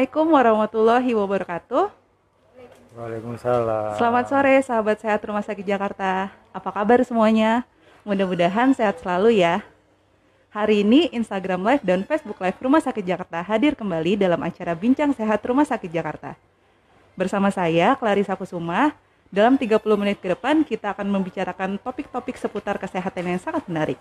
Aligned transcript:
Assalamualaikum 0.00 0.32
warahmatullahi 0.32 1.12
wabarakatuh. 1.12 1.84
Waalaikumsalam. 2.96 4.00
Selamat 4.00 4.24
sore 4.32 4.56
sahabat 4.64 4.96
sehat 4.96 5.20
Rumah 5.20 5.44
Sakit 5.44 5.60
Jakarta. 5.60 6.32
Apa 6.56 6.72
kabar 6.72 7.04
semuanya? 7.04 7.68
Mudah-mudahan 8.08 8.72
sehat 8.72 8.96
selalu 9.04 9.44
ya. 9.44 9.60
Hari 10.56 10.88
ini 10.88 11.12
Instagram 11.12 11.60
Live 11.60 11.84
dan 11.84 12.08
Facebook 12.08 12.40
Live 12.40 12.56
Rumah 12.64 12.80
Sakit 12.80 13.04
Jakarta 13.04 13.44
hadir 13.44 13.76
kembali 13.76 14.16
dalam 14.16 14.40
acara 14.40 14.72
Bincang 14.72 15.12
Sehat 15.12 15.44
Rumah 15.44 15.68
Sakit 15.68 15.92
Jakarta. 15.92 16.32
Bersama 17.12 17.52
saya, 17.52 17.92
Clarissa 17.92 18.40
Kusuma, 18.40 18.96
dalam 19.28 19.60
30 19.60 19.84
menit 20.00 20.16
ke 20.16 20.32
depan 20.32 20.64
kita 20.64 20.96
akan 20.96 21.12
membicarakan 21.12 21.76
topik-topik 21.76 22.40
seputar 22.40 22.80
kesehatan 22.80 23.36
yang 23.36 23.40
sangat 23.44 23.68
menarik. 23.68 24.00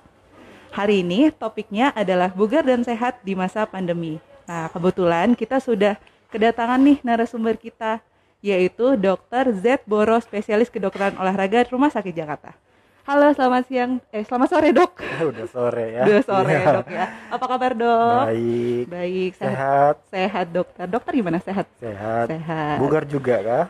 Hari 0.71 1.03
ini 1.03 1.27
topiknya 1.35 1.91
adalah 1.91 2.31
bugar 2.31 2.63
dan 2.63 2.87
sehat 2.87 3.19
di 3.19 3.35
masa 3.35 3.67
pandemi. 3.67 4.23
Nah, 4.49 4.65
kebetulan 4.73 5.37
kita 5.37 5.61
sudah 5.61 5.93
kedatangan 6.33 6.81
nih 6.81 6.97
narasumber 7.05 7.53
kita, 7.53 8.01
yaitu 8.41 8.97
Dr. 8.97 9.53
Z 9.53 9.85
Boro, 9.85 10.17
spesialis 10.17 10.73
kedokteran 10.73 11.13
olahraga 11.21 11.69
Rumah 11.69 11.93
Sakit 11.93 12.17
Jakarta. 12.17 12.57
Halo, 13.05 13.29
selamat 13.37 13.69
siang. 13.69 14.01
Eh, 14.09 14.25
selamat 14.25 14.49
sore, 14.49 14.73
Dok. 14.73 14.91
Udah 15.29 15.47
sore 15.53 15.85
ya. 15.93 16.01
Udah 16.01 16.23
sore, 16.25 16.49
Iya. 16.49 16.65
Dok 16.81 16.89
ya. 16.89 17.05
Apa 17.29 17.45
kabar, 17.45 17.71
Dok? 17.77 18.23
Baik. 18.25 18.85
Baik, 18.89 19.31
sehat. 19.37 19.53
Sehat. 19.53 19.95
Sehat, 20.09 20.47
Dokter. 20.49 20.85
Dokter 20.89 21.11
gimana? 21.13 21.37
Sehat? 21.45 21.69
Sehat. 21.77 22.25
Sehat. 22.33 22.77
Bugar 22.81 23.05
juga 23.05 23.35
kah? 23.45 23.65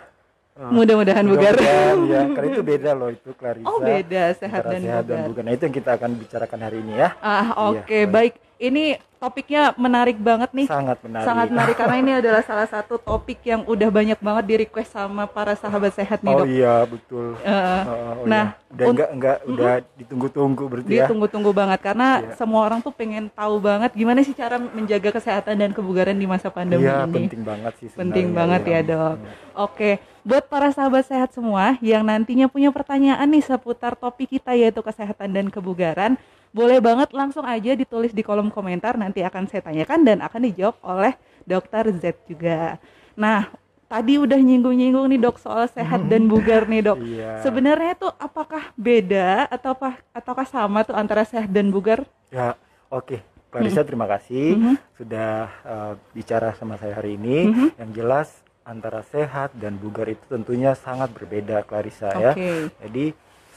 Oh, 0.60 0.76
Mudah-mudahan 0.76 1.24
bugar. 1.24 1.55
ya, 1.55 1.96
karena 2.35 2.48
itu 2.52 2.60
beda 2.62 2.91
loh 2.91 3.07
itu 3.07 3.32
Clarissa. 3.32 3.63
Oh, 3.65 3.79
beda 3.79 4.24
sehat 4.35 4.62
dan 4.62 4.82
sehat 4.84 5.04
dan 5.07 5.18
bugar. 5.18 5.27
bugar. 5.32 5.43
Nah, 5.48 5.54
itu 5.55 5.63
yang 5.63 5.76
kita 5.77 5.91
akan 5.96 6.10
bicarakan 6.13 6.60
hari 6.60 6.77
ini 6.79 6.93
ya. 6.93 7.10
Ah, 7.18 7.32
Iya, 7.40 7.54
oke, 7.79 7.99
baik. 8.02 8.12
baik. 8.12 8.34
Ini 8.60 8.84
topiknya 9.15 9.71
menarik 9.74 10.20
banget 10.20 10.52
nih. 10.52 10.68
Sangat 10.68 10.99
menarik. 10.99 11.24
Sangat 11.24 11.48
menarik 11.48 11.76
karena 11.80 11.96
ini 11.98 12.12
adalah 12.13 12.43
salah 12.43 12.68
satu 12.68 12.99
topik 12.99 13.40
yang 13.41 13.63
udah 13.63 13.87
banyak 13.90 14.20
banget 14.20 14.43
di 14.43 14.55
request 14.60 14.91
sama 14.91 15.24
para 15.26 15.55
sahabat 15.55 15.96
sehat 15.96 16.20
nih, 16.20 16.27
Oh 16.30 16.43
Dok. 16.43 16.48
iya, 16.49 16.76
betul. 16.84 17.40
Eh, 17.40 17.55
Oh, 17.82 18.20
oh, 18.20 18.27
nah, 18.27 18.52
iya. 18.52 18.68
udah 18.70 18.85
enggak 18.85 19.10
enggak 19.15 19.37
udah 19.46 19.74
ditunggu-tunggu 19.96 20.63
berarti 20.68 20.91
ya. 20.91 21.07
Ditunggu-tunggu 21.07 21.52
banget 21.54 21.80
karena 21.82 22.07
Iya. 22.20 22.35
semua 22.35 22.62
orang 22.62 22.80
tuh 22.80 22.91
pengen 22.91 23.32
tahu 23.32 23.55
banget 23.60 23.96
gimana 23.96 24.20
sih 24.20 24.35
cara 24.35 24.60
menjaga 24.60 25.10
kesehatan 25.13 25.55
dan 25.55 25.71
kebugaran 25.71 26.20
di 26.20 26.27
masa 26.27 26.52
pandemi 26.52 26.84
Iya, 26.84 27.07
ini. 27.07 27.15
penting 27.15 27.43
banget 27.48 27.74
sih 27.80 27.87
Penting 27.96 28.35
banget 28.35 28.62
ya, 28.65 28.71
iya. 28.76 28.80
Dok. 28.84 29.15
Oke, 29.57 30.04
buat 30.23 30.45
para 30.51 30.70
sahabat 30.70 31.07
sehat 31.07 31.31
semua 31.31 31.79
yang 31.79 32.03
nantinya 32.03 32.48
punya 32.51 32.70
pertanyaan 32.70 33.27
nih 33.29 33.43
seputar 33.43 33.95
topik 33.95 34.35
kita 34.37 34.53
yaitu 34.55 34.84
kesehatan 34.84 35.31
dan 35.31 35.45
kebugaran, 35.48 36.20
boleh 36.49 36.81
banget 36.81 37.13
langsung 37.13 37.45
aja 37.45 37.77
ditulis 37.77 38.09
di 38.09 38.25
kolom 38.25 38.49
komentar 38.49 38.97
nanti 38.97 39.21
akan 39.21 39.45
saya 39.45 39.62
tanyakan 39.62 40.01
dan 40.01 40.17
akan 40.25 40.41
dijawab 40.49 40.77
oleh 40.81 41.13
Dokter 41.45 41.90
Z 41.97 42.17
juga. 42.25 42.77
Nah, 43.13 43.49
tadi 43.90 44.21
udah 44.21 44.37
nyinggung-nyinggung 44.37 45.09
nih 45.09 45.20
Dok 45.21 45.37
soal 45.41 45.65
sehat 45.70 46.05
dan 46.09 46.29
bugar 46.29 46.70
nih, 46.70 46.81
Dok. 46.85 46.97
Iya. 47.01 47.41
Sebenarnya 47.41 47.93
tuh 47.97 48.13
apakah 48.17 48.70
beda 48.77 49.49
atau 49.49 49.73
apa 49.73 49.97
ataukah 50.13 50.45
sama 50.45 50.85
tuh 50.85 50.93
antara 50.93 51.25
sehat 51.25 51.49
dan 51.49 51.73
bugar? 51.73 52.05
Ya, 52.29 52.53
oke. 52.93 53.21
Clarissa 53.49 53.81
terima 53.81 54.05
kasih 54.05 54.62
Mhm. 54.62 54.75
sudah 54.93 55.49
uh, 55.65 55.93
bicara 56.13 56.53
sama 56.53 56.77
saya 56.77 56.93
hari 57.01 57.17
ini. 57.17 57.49
Mhm. 57.49 57.67
Yang 57.81 57.91
jelas 57.97 58.29
antara 58.70 59.01
sehat 59.01 59.57
dan 59.57 59.81
bugar 59.81 60.05
itu 60.05 60.21
tentunya 60.29 60.77
sangat 60.77 61.09
berbeda 61.09 61.65
Clarissa 61.65 62.13
ya. 62.13 62.37
Oke. 62.37 62.70
Jadi 62.85 63.05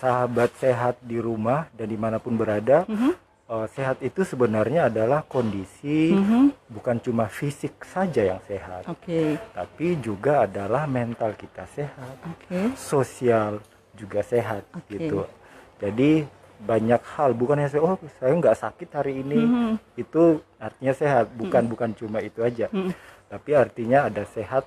sahabat 0.01 0.51
sehat 0.57 0.97
di 1.05 1.21
rumah 1.21 1.69
dan 1.77 1.93
di 1.93 1.99
mana 2.01 2.17
pun 2.17 2.35
berada, 2.35 2.89
Mhm. 2.89 3.13
uh, 3.47 3.69
sehat 3.69 4.01
itu 4.01 4.25
sebenarnya 4.25 4.89
adalah 4.89 5.21
kondisi 5.23 6.17
Mhm. 6.17 6.57
bukan 6.73 6.97
cuma 6.99 7.29
fisik 7.29 7.85
saja 7.85 8.25
yang 8.35 8.41
sehat, 8.49 8.89
Oke. 8.89 9.37
tapi 9.53 10.01
juga 10.01 10.49
adalah 10.49 10.89
mental 10.89 11.37
kita 11.37 11.69
sehat, 11.69 12.17
Oke. 12.25 12.73
sosial 12.75 13.61
juga 13.93 14.25
sehat 14.25 14.65
Oke. 14.73 14.97
gitu. 14.97 15.29
Jadi 15.79 16.25
banyak 16.63 17.03
hal 17.19 17.35
bukan 17.35 17.59
hanya 17.59 17.75
oh 17.83 17.99
saya 18.23 18.33
nggak 18.33 18.55
sakit 18.55 18.89
hari 18.95 19.19
ini 19.19 19.41
Mhm. 19.43 19.73
itu 19.99 20.39
artinya 20.63 20.95
sehat 20.95 21.27
bukan 21.35 21.67
bukan 21.67 21.91
cuma 21.91 22.23
itu 22.23 22.39
aja 22.39 22.71
Mhm. 22.71 22.95
tapi 23.27 23.51
artinya 23.59 24.07
ada 24.07 24.23
sehat 24.31 24.63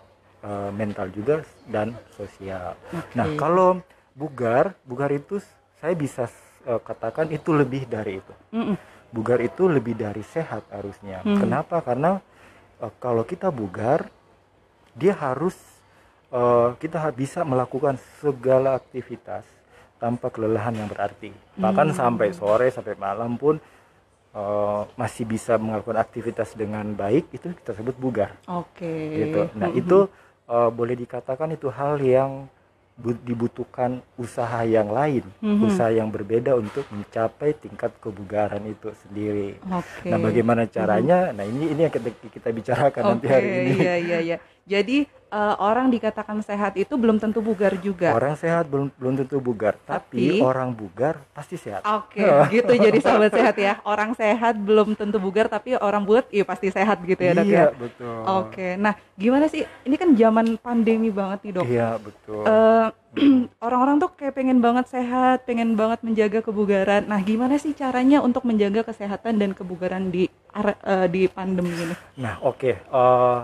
eh, 0.45 0.69
mental 0.71 1.09
juga 1.09 1.41
dan 1.65 1.97
sosial. 2.13 2.77
Oke. 2.93 3.17
Nah 3.17 3.27
kalau 3.35 3.81
bugar 4.13 4.77
bugar 4.85 5.09
itu 5.11 5.41
saya 5.81 5.97
bisa 5.97 6.29
eh, 6.63 6.81
katakan 6.81 7.33
itu 7.33 7.49
lebih 7.51 7.89
dari 7.89 8.21
itu. 8.21 8.33
Mhm. 8.53 8.77
Bugar 9.09 9.39
itu 9.39 9.65
lebih 9.65 9.95
dari 9.95 10.21
sehat 10.21 10.67
harusnya. 10.69 11.23
Hmm. 11.23 11.39
Kenapa? 11.39 11.81
Karena 11.81 12.21
eh, 12.79 12.93
kalau 13.01 13.25
kita 13.25 13.49
bugar 13.49 14.05
dia 14.93 15.17
harus 15.17 15.55
eh, 16.31 16.69
kita 16.77 17.01
bisa 17.11 17.41
melakukan 17.41 17.97
segala 18.21 18.77
aktivitas 18.77 19.43
tanpa 19.95 20.27
kelelahan 20.29 20.75
yang 20.75 20.91
berarti. 20.91 21.31
Bahkan 21.55 21.87
Hmm. 21.91 21.97
sampai 21.97 22.29
sore 22.35 22.67
sampai 22.69 22.93
malam 22.99 23.39
pun 23.39 23.55
eh, 24.35 24.81
masih 24.99 25.23
bisa 25.23 25.55
melakukan 25.55 25.95
aktivitas 25.95 26.51
dengan 26.59 26.83
baik 26.91 27.31
itu 27.31 27.55
kita 27.55 27.71
sebut 27.71 27.95
bugar 27.95 28.35
Oke. 28.51 28.91
gitu. 29.15 29.47
Nah, 29.55 29.71
Mhm. 29.71 29.79
itu 29.79 29.99
eh, 30.45 30.69
boleh 30.69 30.95
dikatakan 30.95 31.53
itu 31.53 31.67
hal 31.69 31.97
yang 31.99 32.45
bu- 32.95 33.19
dibutuhkan 33.27 33.99
usaha 34.15 34.63
yang 34.63 34.87
lain, 34.87 35.25
Mhm. 35.43 35.67
usaha 35.67 35.91
yang 35.91 36.07
berbeda 36.07 36.55
untuk 36.55 36.87
mencapai 36.87 37.51
tingkat 37.57 37.91
kebugaran 37.99 38.63
itu 38.65 38.91
sendiri. 39.03 39.59
Oke. 39.67 40.07
Nah, 40.07 40.17
bagaimana 40.17 40.63
caranya? 40.65 41.35
Nah, 41.35 41.43
ini 41.43 41.75
ini 41.75 41.81
yang 41.87 41.93
kita, 41.93 42.09
kita 42.31 42.49
bicarakan 42.55 43.03
nanti 43.17 43.27
Oke, 43.27 43.35
hari 43.35 43.47
ini. 43.51 43.71
Iya, 43.83 43.95
iya, 43.99 44.17
iya. 44.23 44.37
Jadi 44.65 45.05
eh, 45.31 45.55
orang 45.57 45.89
dikatakan 45.89 46.41
sehat 46.45 46.77
itu 46.77 46.93
belum 46.95 47.17
tentu 47.17 47.41
bugar 47.41 47.73
juga. 47.81 48.13
Orang 48.13 48.37
sehat 48.37 48.69
belum 48.69 48.93
belum 48.95 49.13
tentu 49.25 49.37
bugar, 49.41 49.75
tapi, 49.85 50.39
Tapi- 50.39 50.41
orang 50.41 50.69
bugar 50.71 51.21
pasti 51.33 51.57
sehat. 51.57 51.81
Oke, 51.85 52.21
gitu 52.53 52.71
jadi 52.71 52.99
sahabat 53.01 53.31
sehat 53.33 53.55
ya. 53.57 53.73
Orang 53.83 54.13
sehat 54.13 54.55
belum 54.57 54.93
tentu 54.93 55.17
bugar, 55.17 55.49
tapi 55.49 55.75
orang 55.77 56.05
buat 56.05 56.25
iya 56.29 56.45
pasti 56.45 56.69
sehat 56.69 57.01
gitu 57.03 57.21
ya 57.21 57.33
dok 57.35 57.45
iya, 57.47 57.57
ya. 57.57 57.65
betul. 57.73 58.19
Oke, 58.25 58.67
nah 58.77 58.93
gimana 59.17 59.45
sih? 59.49 59.65
Ini 59.85 59.95
kan 59.97 60.09
zaman 60.13 60.57
pandemi 60.61 61.09
banget 61.09 61.39
nih 61.45 61.53
dok. 61.55 61.65
Iya, 61.65 61.89
betul. 61.99 62.43
Eh, 62.45 62.87
orang-orang 63.65 63.95
tuh 64.03 64.11
kayak 64.11 64.35
pengen 64.35 64.59
banget 64.59 64.85
sehat, 64.91 65.47
pengen 65.47 65.79
banget 65.79 66.03
menjaga 66.03 66.39
kebugaran. 66.43 67.07
Nah, 67.07 67.19
gimana 67.23 67.55
sih 67.55 67.71
caranya 67.71 68.19
untuk 68.19 68.43
menjaga 68.43 68.83
kesehatan 68.83 69.39
dan 69.39 69.51
kebugaran 69.55 70.11
di 70.11 70.27
eh, 70.55 71.07
di 71.11 71.27
pandemi 71.31 71.71
ini? 71.71 71.95
Nah, 72.19 72.39
oke. 72.43 72.71
eh, 72.75 73.39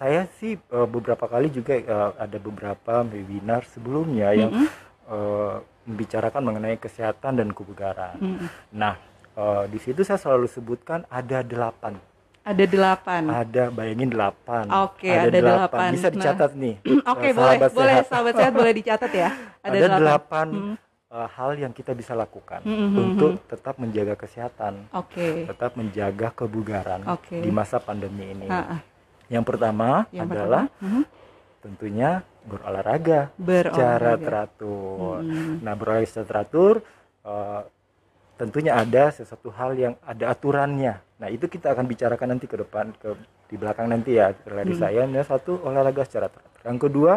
saya 0.00 0.24
sih 0.40 0.56
eh, 0.56 0.86
beberapa 0.88 1.28
kali 1.28 1.52
juga 1.52 1.76
eh, 1.76 2.10
ada 2.16 2.38
beberapa 2.40 3.04
webinar 3.04 3.68
sebelumnya 3.68 4.32
yang 4.32 4.48
Mm-mm. 4.48 4.68
eh, 5.06 5.54
membicarakan 5.84 6.40
mengenai 6.40 6.80
kesehatan 6.80 7.36
dan 7.36 7.52
kebugaran. 7.52 8.16
Mm-mm. 8.16 8.48
Nah, 8.72 8.96
eh, 9.36 9.64
di 9.68 9.76
situ 9.76 10.00
saya 10.00 10.16
selalu 10.16 10.48
sebutkan 10.48 11.04
ada 11.12 11.44
delapan. 11.44 12.00
Ada 12.40 12.64
delapan. 12.64 13.22
Ada 13.28 13.68
bayangin 13.68 14.08
delapan. 14.08 14.64
Oke, 14.88 15.12
ada 15.12 15.28
delapan. 15.28 15.92
Bisa 15.92 16.08
Nah. 16.08 16.14
dicatat 16.16 16.50
nih. 16.56 16.74
Oke, 17.04 17.28
eh, 17.28 17.32
boleh, 17.36 17.56
sahabat 17.60 17.70
boleh 17.70 17.94
sehat. 18.00 18.08
sahabat 18.08 18.34
sehat 18.34 18.52
boleh 18.56 18.72
dicatat 18.72 19.12
ya. 19.12 19.30
Ada, 19.68 20.00
delapan 20.00 20.46
Mm. 20.48 20.76
eh, 21.12 21.28
hal 21.36 21.50
yang 21.58 21.72
kita 21.76 21.92
bisa 21.92 22.16
lakukan 22.16 22.64
Mm, 22.64 22.72
mm, 22.72 22.96
untuk 22.96 23.32
mm. 23.36 23.44
tetap 23.44 23.74
menjaga 23.76 24.14
kesehatan, 24.16 24.88
Oke. 24.96 25.44
tetap 25.44 25.76
menjaga 25.76 26.32
kebugaran 26.32 27.04
Oke. 27.04 27.44
di 27.44 27.52
masa 27.52 27.76
pandemi 27.76 28.32
ini. 28.32 28.48
Ah, 28.48 28.78
ah. 28.78 28.80
Yang 29.30 29.44
pertama 29.46 30.04
Yang 30.10 30.26
adalah 30.26 30.64
pertama, 30.66 30.84
mhm. 30.84 31.02
tentunya 31.62 32.10
berolahraga 32.40 33.20
Berolahraga. 33.36 33.70
secara 33.76 34.12
teratur. 34.16 35.16
Mm. 35.22 35.54
Nah, 35.60 35.72
berolahraga 35.76 36.08
secara 36.08 36.26
teratur 36.26 36.74
eh, 37.20 37.62
tentunya 38.40 38.72
ada 38.72 39.12
sesuatu 39.12 39.52
hal 39.52 39.76
yang 39.76 39.94
ada 40.00 40.32
aturannya. 40.32 40.96
Nah, 41.20 41.28
itu 41.28 41.44
kita 41.46 41.76
akan 41.76 41.84
bicarakan 41.84 42.28
nanti 42.32 42.48
ke 42.48 42.56
depan 42.56 42.96
ke 42.96 43.12
di 43.46 43.60
belakang 43.60 43.92
nanti 43.92 44.16
ya 44.16 44.32
dari 44.32 44.72
Hmm. 44.72 44.80
saya. 44.80 45.00
Ini 45.04 45.20
satu 45.20 45.60
olahraga 45.60 46.08
secara 46.08 46.32
teratur. 46.32 46.60
Yang 46.64 46.78
kedua 46.88 47.12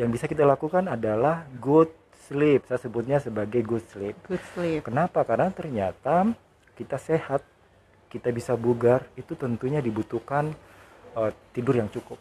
yang 0.00 0.08
bisa 0.08 0.24
kita 0.24 0.48
lakukan 0.48 0.88
adalah 0.88 1.44
good 1.60 1.92
sleep. 2.26 2.64
Saya 2.64 2.80
sebutnya 2.80 3.20
sebagai 3.20 3.60
good 3.60 3.84
sleep. 3.92 4.16
Good 4.24 4.44
sleep. 4.56 4.80
Kenapa? 4.88 5.20
Karena 5.28 5.52
ternyata 5.52 6.32
kita 6.72 6.96
sehat, 6.96 7.44
kita 8.08 8.32
bisa 8.32 8.56
bugar, 8.56 9.04
itu 9.20 9.36
tentunya 9.36 9.84
dibutuhkan 9.84 10.56
eh, 11.14 11.32
tidur 11.52 11.74
yang 11.78 11.88
cukup. 11.88 12.18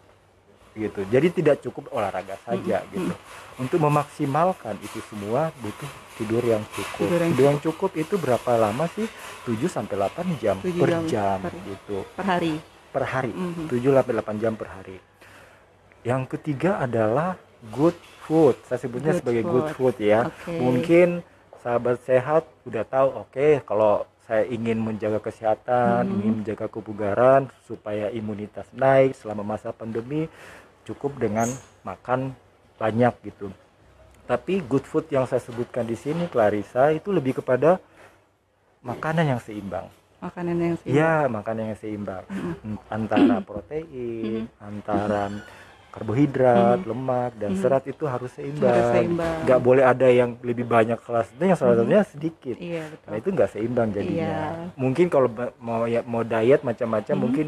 Gitu. 0.77 1.09
Jadi 1.09 1.27
tidak 1.33 1.57
cukup 1.65 1.89
olahraga 1.89 2.37
saja 2.45 2.85
gitu. 2.93 3.09
Untuk 3.57 3.81
memaksimalkan 3.81 4.77
itu 4.85 5.01
semua 5.09 5.49
butuh 5.57 5.89
tidur 6.21 6.45
yang 6.45 6.61
cukup. 6.69 7.09
Tidur 7.09 7.21
Tidur 7.25 7.43
yang 7.49 7.57
yang, 7.57 7.65
cukup 7.65 7.91
itu 7.97 8.13
berapa 8.21 8.51
lama 8.61 8.85
sih? 8.93 9.09
7 9.49 9.57
sampai 9.65 9.97
8 9.97 10.37
jam 10.37 10.61
7 10.61 10.77
per 10.77 10.89
jam 10.93 11.03
jam 11.09 11.37
per- 11.41 11.57
gitu. 11.65 11.97
Per 12.13 12.25
hari. 12.29 12.53
Per 12.93 13.03
hari. 13.09 13.33
Mhm. 13.33 13.65
7 13.73 13.89
sampai 13.97 14.13
8 14.21 14.35
jam 14.37 14.53
per 14.53 14.69
hari. 14.69 14.97
Yang 16.05 16.21
ketiga 16.37 16.77
adalah 16.77 17.41
good 17.73 17.97
food. 18.29 18.53
Saya 18.69 18.77
sebutnya 18.77 19.17
Good 19.17 19.19
sebagai 19.25 19.43
good 19.49 19.67
food. 19.73 19.97
food 19.97 20.05
ya. 20.05 20.29
Oke. 20.29 20.53
Mungkin 20.61 21.07
sahabat 21.65 21.97
sehat 22.05 22.45
udah 22.69 22.83
tahu 22.85 23.07
oke 23.25 23.47
kalau 23.65 24.05
saya 24.27 24.43
ingin 24.51 24.83
menjaga 24.83 25.23
kesehatan, 25.23 26.03
Mhm. 26.03 26.15
ingin 26.19 26.33
menjaga 26.43 26.67
kebugaran 26.67 27.47
supaya 27.63 28.11
imunitas 28.11 28.67
naik 28.75 29.15
selama 29.15 29.55
masa 29.55 29.71
pandemi 29.71 30.27
cukup 30.83 31.15
dengan 31.15 31.47
makan 31.87 32.35
banyak 32.75 33.15
gitu. 33.23 33.49
Tapi 34.27 34.59
good 34.67 34.83
food 34.83 35.07
yang 35.07 35.23
saya 35.23 35.39
sebutkan 35.39 35.87
di 35.87 35.95
sini 35.95 36.27
Clarissa 36.27 36.91
itu 36.91 37.15
lebih 37.15 37.39
kepada 37.39 37.79
makanan 38.83 39.35
yang 39.35 39.41
seimbang. 39.41 39.87
Makanan 40.19 40.55
yang. 40.59 40.75
Iya, 40.83 41.31
makanan 41.31 41.71
yang 41.71 41.79
seimbang 41.79 42.25
antara 42.91 43.39
protein, 43.39 44.51
antara 44.59 45.31
karbohidrat, 45.89 46.79
lemak 46.81 47.31
dan 47.35 47.51
Mhm. 47.51 47.59
serat 47.59 47.83
itu 47.83 48.03
harus 48.03 48.29
seimbang. 48.29 48.69
Harus 48.69 48.87
seimbang. 48.93 49.37
Nggak 49.43 49.59
boleh 49.59 49.83
ada 49.83 50.07
yang 50.07 50.37
lebih 50.39 50.63
banyak 50.63 50.99
kelasnya, 50.99 51.45
yang 51.45 51.55
salah 51.55 51.75
satunya 51.75 52.01
sedikit. 52.03 52.55
Iya, 52.55 52.83
betul. 52.87 53.07
Nah 53.07 53.15
itu 53.15 53.29
nggak 53.31 53.49
seimbang 53.49 53.89
jadinya. 53.91 54.23
Iya. 54.23 54.43
Mungkin 54.75 55.05
kalau 55.07 55.27
mau 55.57 55.83
ya 55.83 56.01
mau 56.03 56.21
diet 56.21 56.61
macam-macam 56.61 57.11
Mhm. 57.11 57.21
mungkin 57.21 57.47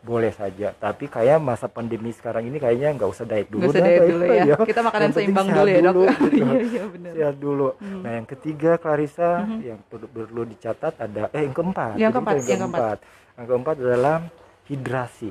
boleh 0.00 0.32
saja. 0.32 0.72
Tapi 0.72 1.04
kayak 1.06 1.36
masa 1.38 1.66
pandemi 1.66 2.08
sekarang 2.10 2.42
ini 2.42 2.56
kayaknya 2.56 2.96
nggak 2.96 3.04
usah 3.06 3.24
diet 3.24 3.48
dulu. 3.48 3.68
Usah 3.68 3.78
dah, 3.78 3.84
diet 3.86 4.00
dulu 4.06 4.16
lah 4.18 4.36
ya. 4.38 4.54
Kita 4.56 4.80
makanan 4.80 5.10
seimbang 5.12 5.46
dulu 5.46 5.68
ya, 5.68 5.80
Dok. 5.82 5.92
gitu. 5.92 6.08
Iya, 6.40 6.56
iya 6.62 6.84
benar. 6.94 7.12
Sehat 7.12 7.36
dulu. 7.36 7.68
Hmm. 7.76 8.00
Nah 8.00 8.10
yang 8.14 8.26
ketiga 8.26 8.70
Clarissa 8.76 9.44
Mhm. 9.44 9.58
yang 9.60 9.78
perlu, 9.84 10.06
perlu 10.08 10.42
dicatat 10.46 10.94
ada 10.96 11.28
eh 11.30 11.42
yang 11.42 11.52
keempat. 11.52 11.94
Yang 11.94 12.12
keempat, 12.14 12.34
yang 12.40 12.60
keempat. 12.62 12.98
Yang 13.36 13.46
keempat 13.46 13.74
adalah 13.76 14.16
hidrasi. 14.64 15.30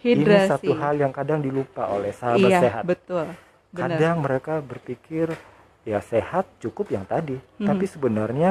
Hidrasi. 0.00 0.24
Ini 0.40 0.50
satu 0.50 0.72
hal 0.74 0.94
yang 0.96 1.12
kadang 1.12 1.38
dilupa 1.38 1.84
oleh 1.86 2.10
sahabat 2.10 2.48
iya, 2.48 2.60
sehat. 2.60 2.82
betul. 2.84 3.26
Benar. 3.70 3.96
Kadang 3.96 4.16
mereka 4.20 4.54
berpikir 4.58 5.30
ya 5.82 6.00
sehat 6.00 6.48
cukup 6.58 6.90
yang 6.90 7.04
tadi, 7.04 7.36
Mhm. 7.56 7.66
tapi 7.66 7.84
sebenarnya 7.84 8.50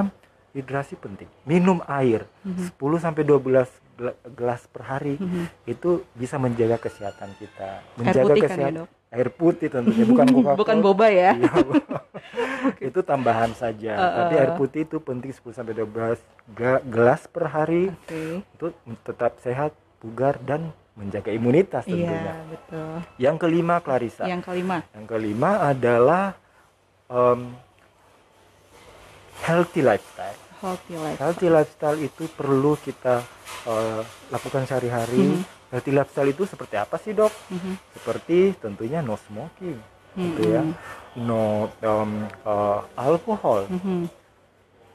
hidrasi 0.52 0.96
penting. 0.96 1.30
Minum 1.44 1.82
air 1.86 2.26
Mhm. 2.42 2.70
10 2.72 2.98
sampai 2.98 3.22
12 3.22 3.70
gel- 3.94 4.18
gelas 4.32 4.66
per 4.66 4.84
hari 4.84 5.16
Mhm. 5.16 5.46
itu 5.66 6.02
bisa 6.14 6.36
menjaga 6.36 6.80
kesehatan 6.80 7.36
kita. 7.36 7.82
Air 7.82 7.98
Menjaga 7.98 8.24
putih 8.24 8.42
kan 8.42 8.48
ya, 8.48 8.50
kesehatan 8.50 8.74
Dok? 8.76 8.90
air 9.10 9.30
putih 9.30 9.68
tentunya 9.68 10.06
bukan 10.06 10.26
Coca-Cola. 10.32 10.58
Bukan 10.58 10.78
boba 10.80 11.08
ya. 11.10 11.32
Iya, 11.34 11.52
itu 12.90 13.00
tambahan 13.02 13.52
saja. 13.54 13.92
Uh, 13.94 14.12
Tapi 14.20 14.34
air 14.38 14.52
putih 14.56 14.82
itu 14.84 14.98
penting 15.00 15.32
10 15.32 15.52
sampai 15.52 15.74
12 15.76 16.20
ge- 16.50 16.84
gelas 16.88 17.26
per 17.26 17.46
hari 17.46 17.90
Oke. 17.92 18.42
untuk 18.56 18.74
tetap 19.04 19.38
sehat, 19.38 19.72
bugar 20.00 20.40
dan 20.40 20.72
menjaga 21.00 21.32
imunitas 21.32 21.88
tentunya. 21.88 22.12
Iya, 22.12 22.36
betul. 22.52 22.92
Yang 23.16 23.36
kelima 23.40 23.76
Clarissa. 23.80 24.28
Yang 24.28 24.42
kelima. 24.52 24.78
Yang 24.92 25.06
kelima 25.08 25.52
adalah 25.64 26.36
um, 27.08 27.56
healthy 29.48 29.80
lifestyle. 29.80 30.36
Healthy 30.60 30.96
life. 31.00 31.18
Healthy 31.24 31.48
lifestyle 31.48 32.00
itu 32.04 32.28
perlu 32.36 32.76
kita 32.76 33.24
uh, 33.64 34.04
lakukan 34.28 34.68
sehari-hari. 34.68 35.40
Mhm. 35.40 35.72
Healthy 35.72 35.92
lifestyle 35.96 36.30
itu 36.36 36.44
seperti 36.44 36.76
apa 36.76 37.00
sih 37.00 37.16
dok? 37.16 37.32
Mhm. 37.48 37.74
Seperti 37.96 38.38
tentunya 38.60 39.00
no 39.00 39.16
smoking, 39.16 39.80
gitu 40.20 40.42
ya, 40.52 40.66
Mhm. 40.68 40.74
no 41.24 41.70
um, 41.80 42.12
uh, 42.44 42.82
alcohol, 43.00 43.72
Mhm. 43.72 44.19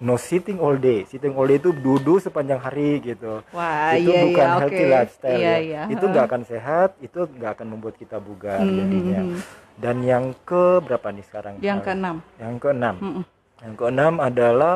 No 0.04 0.20
sitting 0.20 0.60
all 0.60 0.76
day. 0.76 1.08
Sitting 1.08 1.32
all 1.32 1.48
day 1.48 1.56
itu 1.56 1.72
duduk 1.72 2.20
sepanjang 2.20 2.60
hari 2.60 3.00
gitu. 3.00 3.40
Wah, 3.50 3.96
itu 3.96 4.12
iya 4.12 4.20
bukan 4.22 4.44
iya, 4.46 4.56
healthy 4.60 4.84
oke. 4.84 4.92
lifestyle 4.92 5.38
Iya 5.40 5.48
ya. 5.48 5.56
iya. 5.58 5.82
Itu 5.88 6.04
nggak 6.04 6.24
akan 6.28 6.42
sehat, 6.44 6.90
itu 7.00 7.18
nggak 7.24 7.50
akan 7.56 7.66
membuat 7.66 7.94
kita 7.96 8.20
bugar 8.20 8.60
Mhm, 8.60 8.76
jadinya. 8.76 9.20
mhm. 9.24 9.38
Dan 9.74 9.96
yang 10.04 10.24
ke 10.44 10.78
berapa 10.78 11.08
nih 11.08 11.24
sekarang? 11.24 11.54
Yang 11.58 11.78
Uh, 11.80 11.84
keenam. 11.88 12.16
Yang 12.36 12.54
keenam. 12.60 12.94
Mhm. 13.00 13.22
Yang 13.64 13.74
keenam 13.74 14.14
adalah 14.20 14.74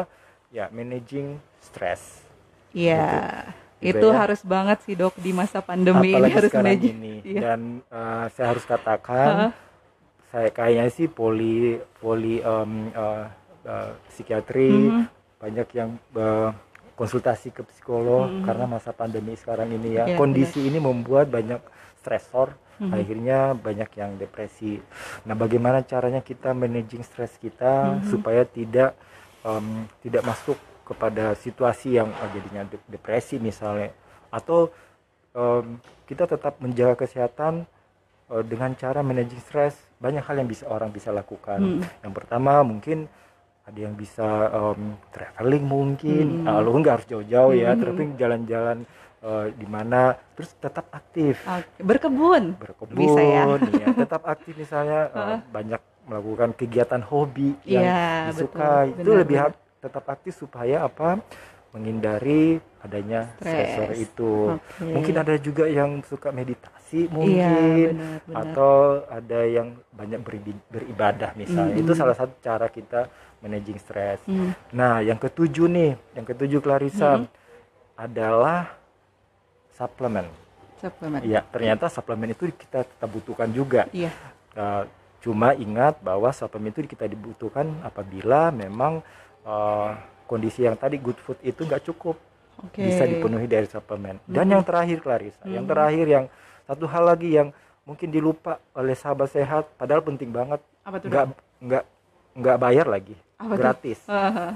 ya 0.48 0.64
managing 0.72 1.28
stress. 1.60 2.24
Iya. 2.72 3.44
Gitu 3.78 3.94
Itu 3.94 4.08
ya. 4.10 4.16
harus 4.18 4.40
banget 4.42 4.82
sih 4.82 4.96
dok 4.96 5.14
di 5.16 5.30
masa 5.30 5.62
pandemi 5.62 6.10
ini 6.10 6.18
Apalagi 6.18 6.34
harus 6.34 6.50
sekarang 6.50 6.80
ini. 6.82 7.14
Iya. 7.22 7.40
Dan 7.44 7.60
uh, 7.88 8.26
saya 8.32 8.46
harus 8.50 8.64
katakan, 8.64 9.26
Heeh. 9.28 9.50
saya 10.28 10.48
kayaknya 10.50 10.90
sih 10.90 11.06
poli 11.06 11.78
poli 11.96 12.42
um, 12.42 12.90
uh, 12.90 13.30
uh, 13.62 13.90
psikiatri 14.08 14.72
Mhm. 14.72 15.17
Banyak 15.38 15.68
yang 15.72 15.90
uh, 16.14 16.50
konsultasi 16.94 17.50
ke 17.50 17.62
psikolog 17.64 18.26
Mhm. 18.28 18.42
karena 18.42 18.64
masa 18.66 18.90
pandemi 18.90 19.34
sekarang 19.34 19.70
ini 19.70 19.94
ya. 19.94 20.04
Iya, 20.04 20.16
Kondisi 20.18 20.66
ini 20.66 20.78
membuat 20.78 21.30
banyak 21.30 21.62
stresor. 21.96 22.58
Mhm. 22.78 22.90
Akhirnya 22.90 23.38
banyak 23.54 23.90
yang 23.94 24.14
depresi. 24.14 24.78
Nah, 25.22 25.34
bagaimana 25.34 25.82
caranya 25.82 26.18
kita 26.20 26.54
managing 26.54 27.02
stres 27.02 27.34
kita 27.36 27.98
Mhm. 27.98 28.06
supaya 28.08 28.42
tidak 28.44 28.94
um, 29.40 29.86
tidak 30.00 30.22
masuk 30.24 30.58
kepada 30.82 31.34
situasi 31.34 31.94
yang 31.94 32.10
uh, 32.10 32.28
jadinya 32.28 32.66
de- 32.66 32.82
depresi 32.88 33.38
misalnya 33.38 33.94
atau 34.28 34.66
um, 35.30 35.78
kita 36.04 36.26
tetap 36.26 36.58
menjaga 36.58 36.98
kesehatan 36.98 37.62
uh, 38.26 38.42
dengan 38.42 38.74
cara 38.74 38.98
managing 39.00 39.38
stres 39.38 39.78
banyak 39.96 40.20
hal 40.20 40.36
yang 40.36 40.48
bisa 40.48 40.66
orang 40.66 40.90
bisa 40.90 41.10
lakukan 41.10 41.60
Mhm. 41.60 42.02
yang 42.02 42.12
pertama 42.12 42.60
mungkin 42.62 43.06
ada 43.68 43.78
yang 43.78 43.92
bisa 43.94 44.24
um, 44.50 44.80
traveling 45.08 45.60
mungkin. 45.60 46.42
Nah, 46.42 46.58
lu 46.58 46.72
nggak 46.74 46.94
harus 46.94 47.06
jauh-jauh 47.06 47.52
ya 47.52 47.70
Mhm. 47.70 47.78
traveling 47.78 48.12
jalan-jalan 48.16 48.78
uh, 49.20 49.46
di 49.50 49.66
mana 49.66 50.00
terus 50.32 50.56
tetap 50.56 50.88
aktif. 50.90 51.44
Berkebun. 51.78 52.56
berkebun 52.56 52.96
Bisa 52.96 53.20
ya. 53.20 53.44
ya. 53.60 53.86
tetap 53.94 54.24
aktif 54.24 54.56
misalnya 54.56 55.00
uh, 55.10 55.38
banyak 55.56 55.78
melakukan 56.04 56.56
kegiatan 56.56 57.02
hobi 57.02 57.52
yang 57.62 57.84
Iya, 57.84 58.32
disukai 58.32 58.88
betul. 58.88 58.96
itu 58.96 59.04
Benar, 59.04 59.20
lebih 59.20 59.36
benar. 59.36 59.52
hak- 59.52 59.66
tetap 59.78 60.04
aktif 60.08 60.32
supaya 60.34 60.76
apa 60.82 61.20
menghindari 61.68 62.56
adanya 62.80 63.28
Stres. 63.36 63.52
stresor 63.52 63.90
itu 63.94 64.32
Oke. 64.56 64.88
mungkin 64.88 65.14
ada 65.14 65.34
juga 65.36 65.68
yang 65.68 66.00
suka 66.02 66.32
meditasi 66.32 67.04
Iya, 67.04 67.12
mungkin 67.12 67.88
benar, 67.92 68.18
benar. 68.24 68.38
atau 68.42 68.74
ada 69.06 69.40
yang 69.44 69.68
banyak 69.92 70.20
beribadah 70.66 71.30
misalnya 71.34 71.76
Mm, 71.76 71.82
itu 71.84 71.92
salah 71.92 72.16
satu 72.16 72.32
cara 72.40 72.66
kita 72.66 73.12
managing 73.38 73.78
stres 73.78 74.18
Hmm. 74.24 74.52
nah 74.70 74.98
yang 74.98 75.16
ketujuh 75.16 75.66
nih 75.66 75.92
yang 76.12 76.26
ketujuh 76.26 76.58
Clarissa 76.58 77.22
Mm. 77.22 77.26
adalah 77.96 78.74
suplemen 79.72 80.26
Suplemen. 80.78 81.26
Iya, 81.26 81.42
ternyata 81.42 81.90
suplemen 81.90 82.30
itu 82.30 82.54
kita 82.54 82.86
tetap 82.86 83.10
butuhkan 83.10 83.50
juga. 83.50 83.90
Iya. 83.90 84.14
Uh, 84.54 84.86
cuma 85.18 85.50
ingat 85.50 85.98
bahwa 85.98 86.30
suplemen 86.30 86.70
itu 86.70 86.86
kita 86.86 87.02
dibutuhkan 87.02 87.66
apabila 87.82 88.54
memang 88.54 89.02
uh, 89.42 89.98
kondisi 90.30 90.62
yang 90.62 90.78
tadi 90.78 90.94
good 90.96 91.18
food 91.18 91.34
itu 91.42 91.66
nggak 91.66 91.82
cukup 91.82 92.14
Oke. 92.62 92.78
bisa 92.78 93.10
dipenuhi 93.10 93.50
dari 93.50 93.66
suplemen. 93.66 94.22
Dan 94.22 94.46
Mhm. 94.46 94.52
yang 94.54 94.62
terakhir 94.62 94.98
Clarissa, 95.02 95.42
yang 95.50 95.66
Mhm. 95.66 95.72
terakhir 95.74 96.06
yang 96.06 96.24
satu 96.62 96.86
hal 96.86 97.04
lagi 97.10 97.34
yang 97.34 97.50
mungkin 97.82 98.14
dilupa 98.14 98.62
oleh 98.70 98.94
sahabat 98.94 99.34
sehat, 99.34 99.66
padahal 99.74 100.06
penting 100.06 100.30
banget, 100.30 100.62
Apa 100.86 101.02
tuh? 101.02 101.10
nggak 101.58 101.84
nggak 102.38 102.56
bayar 102.56 102.86
lagi, 102.86 103.18
Apa 103.36 103.54
gratis, 103.54 103.98
Haha. 104.06 104.54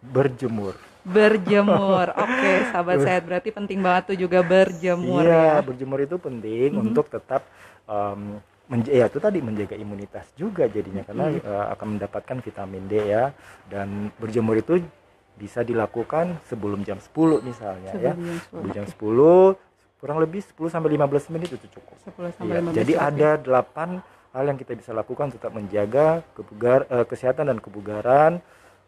berjemur. 0.00 0.74
Berjemur. 1.02 2.06
Oke, 2.24 2.52
sahabat 2.68 2.98
sehat 3.00 3.22
berarti 3.22 3.50
penting 3.50 3.78
banget 3.78 4.14
tuh 4.14 4.18
juga 4.18 4.38
berjemur 4.40 5.22
iya, 5.22 5.58
ya. 5.58 5.62
berjemur 5.62 5.98
itu 5.98 6.16
penting 6.16 6.70
Mhm. 6.72 6.82
untuk 6.84 7.06
tetap 7.08 7.42
um, 7.84 8.38
menj- 8.66 8.90
ya 8.92 9.06
itu 9.06 9.18
tadi 9.18 9.38
menjaga 9.38 9.74
imunitas 9.74 10.30
juga 10.34 10.66
jadinya 10.66 11.02
karena 11.02 11.24
Mhm. 11.28 11.40
uh, 11.40 11.66
akan 11.72 11.86
mendapatkan 11.92 12.36
vitamin 12.40 12.86
D 12.86 12.94
ya 13.04 13.30
dan 13.66 13.88
berjemur 14.16 14.54
itu 14.54 14.82
bisa 15.32 15.60
dilakukan 15.60 16.38
sebelum 16.44 16.82
jam 16.82 16.98
10 16.98 17.10
misalnya 17.40 17.90
ya. 17.92 18.12
Sebelum 18.14 18.22
jam 18.22 18.38
10. 18.38 18.46
Sebelum 18.46 18.70
jam 18.72 18.86
10 18.86 19.56
kurang 19.98 20.18
lebih 20.18 20.40
10 20.40 20.66
sampai 20.68 20.90
15 20.92 21.30
menit 21.30 21.50
itu 21.52 21.66
cukup. 21.72 21.94
10 22.00 22.30
sampai 22.32 22.46
Iya, 22.48 22.58
15 22.60 22.74
jadi 22.76 22.92
menit. 22.92 23.08
ada 23.08 23.28
8 23.38 23.88
hal 24.32 24.44
yang 24.48 24.56
kita 24.56 24.72
bisa 24.72 24.90
lakukan 24.90 25.28
untuk 25.28 25.44
menjaga 25.52 26.24
kebugar 26.32 26.88
eh, 26.88 27.04
kesehatan 27.04 27.52
dan 27.52 27.58
kebugaran 27.60 28.40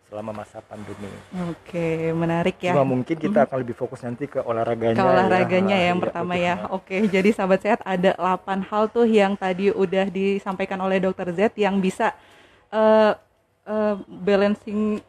selama 0.09 0.45
masa 0.45 0.61
pandemi. 0.61 1.09
Oke, 1.49 2.13
menarik 2.13 2.61
ya. 2.61 2.77
Cuma 2.77 2.85
mungkin 2.85 3.17
kita 3.17 3.49
akan 3.49 3.57
lebih 3.65 3.75
fokus 3.75 4.05
nanti 4.05 4.29
ke 4.29 4.39
olahraganya. 4.39 4.95
ke 4.95 5.03
olahraganya 5.03 5.77
ya 5.77 5.87
yang 5.91 5.99
Iya, 5.99 6.05
pertama 6.07 6.33
betul. 6.37 6.47
ya. 6.47 6.55
Oke, 6.71 6.97
jadi 7.09 7.29
sahabat 7.33 7.61
sehat 7.65 7.81
ada 7.83 8.13
8 8.15 8.69
hal 8.69 8.85
tuh 8.89 9.09
yang 9.09 9.35
tadi 9.35 9.73
udah 9.73 10.07
disampaikan 10.09 10.79
oleh 10.81 11.01
Dokter 11.01 11.29
Z 11.33 11.57
yang 11.57 11.81
bisa 11.81 12.13
eh 12.71 13.13
eh, 13.65 13.95
balancing 14.07 15.01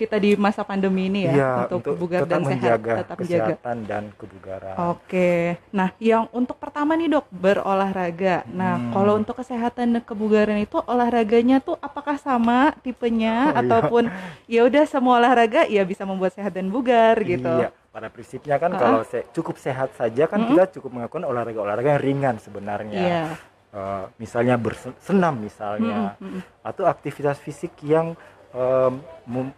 kita 0.00 0.16
di 0.16 0.32
masa 0.34 0.64
pandemi 0.64 1.06
ini 1.06 1.28
ya 1.28 1.32
Iya, 1.32 1.50
untuk, 1.68 1.92
bugar 1.94 2.24
tetap 2.24 2.32
dan 2.32 2.42
sehat, 2.42 2.78
tetap 2.80 3.16
menjaga. 3.20 3.20
kesehatan 3.20 3.76
dan 3.84 4.02
kebugaran. 4.16 4.74
Oke, 4.88 5.30
nah 5.70 5.92
yang 6.00 6.24
untuk 6.32 6.56
pertama 6.56 6.96
nih 6.96 7.08
dok 7.10 7.28
berolahraga. 7.30 8.48
Nah 8.48 8.72
Hmm. 8.72 8.90
kalau 8.90 9.12
untuk 9.14 9.36
kesehatan 9.36 9.92
dan 9.92 10.02
kebugaran 10.02 10.56
itu 10.58 10.80
olahraganya 10.80 11.60
tuh 11.60 11.76
apakah 11.78 12.16
sama 12.16 12.72
tipenya 12.80 13.20
Oh, 13.42 13.52
iya. 13.52 13.60
ataupun 13.60 14.02
ya 14.46 14.60
udah 14.64 14.84
semua 14.84 15.18
olahraga 15.18 15.66
ya 15.66 15.84
bisa 15.84 16.02
membuat 16.02 16.32
sehat 16.32 16.50
dan 16.50 16.66
bugar 16.66 17.20
gitu. 17.20 17.44
Iya, 17.60 17.68
pada 17.90 18.08
prinsipnya 18.08 18.56
kan 18.56 18.70
Ha-ha. 18.70 18.80
kalau 18.80 19.00
se- 19.04 19.28
cukup 19.30 19.56
sehat 19.56 19.92
saja 19.94 20.24
kan 20.24 20.40
Mm-mm. 20.40 20.56
kita 20.56 20.80
cukup 20.80 20.90
melakukan 20.94 21.22
olahraga-olahraga 21.22 21.94
yang 21.94 22.02
ringan 22.02 22.36
sebenarnya. 22.38 22.96
Iya. 22.96 23.22
Eh, 23.70 24.04
misalnya 24.16 24.56
bersenam 24.56 25.38
misalnya 25.38 26.16
mm-mm. 26.16 26.42
atau 26.60 26.84
aktivitas 26.84 27.38
fisik 27.38 27.70
yang 27.84 28.18
eh, 28.52 28.90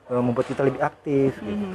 membuat 0.09 0.47
kita 0.47 0.63
lebih 0.63 0.81
aktif. 0.81 1.37
gitu. 1.37 1.49
Mhm. 1.49 1.75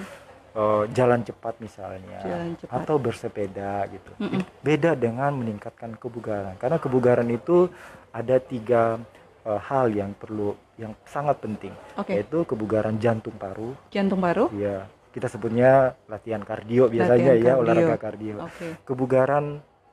eh, 0.54 0.84
jalan 0.90 1.22
cepat 1.22 1.54
misalnya 1.58 2.18
Jalan 2.20 2.58
cepat. 2.58 2.82
atau 2.82 2.98
bersepeda 2.98 3.86
gitu. 3.88 4.12
Mm-mm. 4.18 4.42
Beda 4.60 4.94
dengan 4.94 5.30
meningkatkan 5.32 5.94
kebugaran. 5.94 6.58
Karena 6.58 6.78
kebugaran 6.78 7.30
itu 7.30 7.70
ada 8.10 8.38
tiga 8.38 8.98
eh, 9.44 9.62
hal 9.64 9.90
yang 9.90 10.12
perlu 10.12 10.58
yang 10.76 10.98
sangat 11.04 11.38
penting, 11.40 11.74
Oke. 11.94 12.14
yaitu 12.14 12.42
kebugaran 12.44 12.98
jantung 12.98 13.34
paru. 13.34 13.74
Jantung 13.90 14.18
paru. 14.18 14.50
Ya, 14.54 14.86
kita 15.10 15.26
sebutnya 15.26 15.94
latihan 16.06 16.42
kardio 16.42 16.86
biasanya 16.86 17.34
Latihan 17.34 17.34
ya, 17.36 17.46
kardio. 17.48 17.62
olahraga 17.62 17.98
kardio. 17.98 18.36
Oke. 18.42 18.68
Kebugaran 18.84 19.46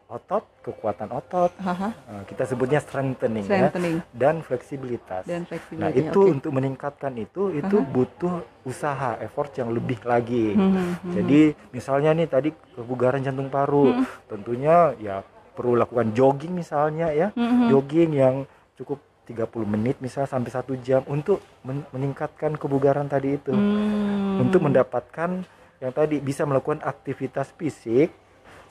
otot, 0.05 0.45
kekuatan 0.61 1.09
otot, 1.11 1.51
Haha. 1.57 1.91
eh, 1.91 2.23
kita 2.25 2.45
sebutnya 2.45 2.79
strengthening 2.79 3.43
ya, 3.43 3.69
Strengthening 3.69 3.97
dan 4.13 4.41
fleksibilitas. 4.41 5.25
dan 5.25 5.49
Nah, 5.75 5.91
itu 5.91 6.21
Oke. 6.21 6.31
untuk 6.31 6.51
meningkatkan 6.51 7.13
itu 7.15 7.51
itu 7.51 7.77
Aha. 7.77 7.89
butuh 7.89 8.35
usaha, 8.63 9.17
effort 9.19 9.51
yang 9.55 9.73
lebih 9.73 10.01
lagi. 10.03 10.53
Hmm, 10.53 10.71
hmm, 10.71 10.93
hmm. 10.95 11.13
Jadi 11.15 11.41
misalnya 11.71 12.11
nih 12.13 12.29
tadi 12.29 12.49
kebugaran 12.75 13.21
jantung 13.21 13.49
paru, 13.49 13.93
Hmm. 13.93 14.05
tentunya 14.27 14.93
ya 14.99 15.17
perlu 15.53 15.75
lakukan 15.75 16.13
jogging 16.13 16.53
misalnya 16.53 17.09
ya. 17.11 17.29
Hmm, 17.33 17.67
hmm. 17.67 17.69
Jogging 17.71 18.11
yang 18.13 18.35
cukup 18.75 18.99
30 19.25 19.65
menit 19.65 19.97
misalnya 19.99 20.29
sampai 20.29 20.51
satu 20.51 20.77
jam 20.77 21.01
untuk 21.07 21.41
men- 21.63 21.89
meningkatkan 21.91 22.55
kebugaran 22.55 23.09
tadi 23.09 23.35
itu. 23.35 23.51
Hmm. 23.51 24.43
Untuk 24.43 24.61
mendapatkan 24.61 25.47
yang 25.79 25.93
tadi 25.93 26.21
bisa 26.21 26.45
melakukan 26.45 26.81
aktivitas 26.81 27.53
fisik 27.55 28.13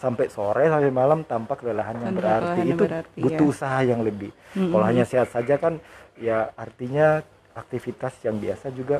sampai 0.03 0.25
sore 0.35 0.63
sampai 0.73 0.91
malam 1.01 1.19
tanpa 1.23 1.53
kelelahan 1.61 1.97
yang 2.03 2.13
berarti 2.17 2.59
kelelahan 2.59 2.67
yang 2.71 2.79
itu 2.79 2.83
berarti, 2.83 3.21
butuh 3.23 3.45
ya. 3.47 3.51
usaha 3.53 3.79
yang 3.91 4.01
lebih. 4.07 4.31
Hmm, 4.53 4.69
Kalau 4.71 4.85
hmm. 4.85 4.89
hanya 4.89 5.03
sehat 5.11 5.29
saja 5.35 5.55
kan 5.63 5.73
ya 6.19 6.51
artinya 6.65 7.07
aktivitas 7.55 8.13
yang 8.27 8.37
biasa 8.43 8.67
juga 8.79 8.97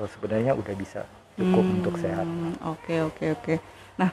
eh, 0.00 0.08
sebenarnya 0.14 0.52
udah 0.60 0.74
bisa 0.76 1.00
cukup 1.40 1.64
Hmm, 1.64 1.76
untuk 1.76 1.94
sehat. 1.98 2.28
Oke 2.72 2.94
oke 3.08 3.24
oke. 3.36 3.54
Nah, 4.00 4.10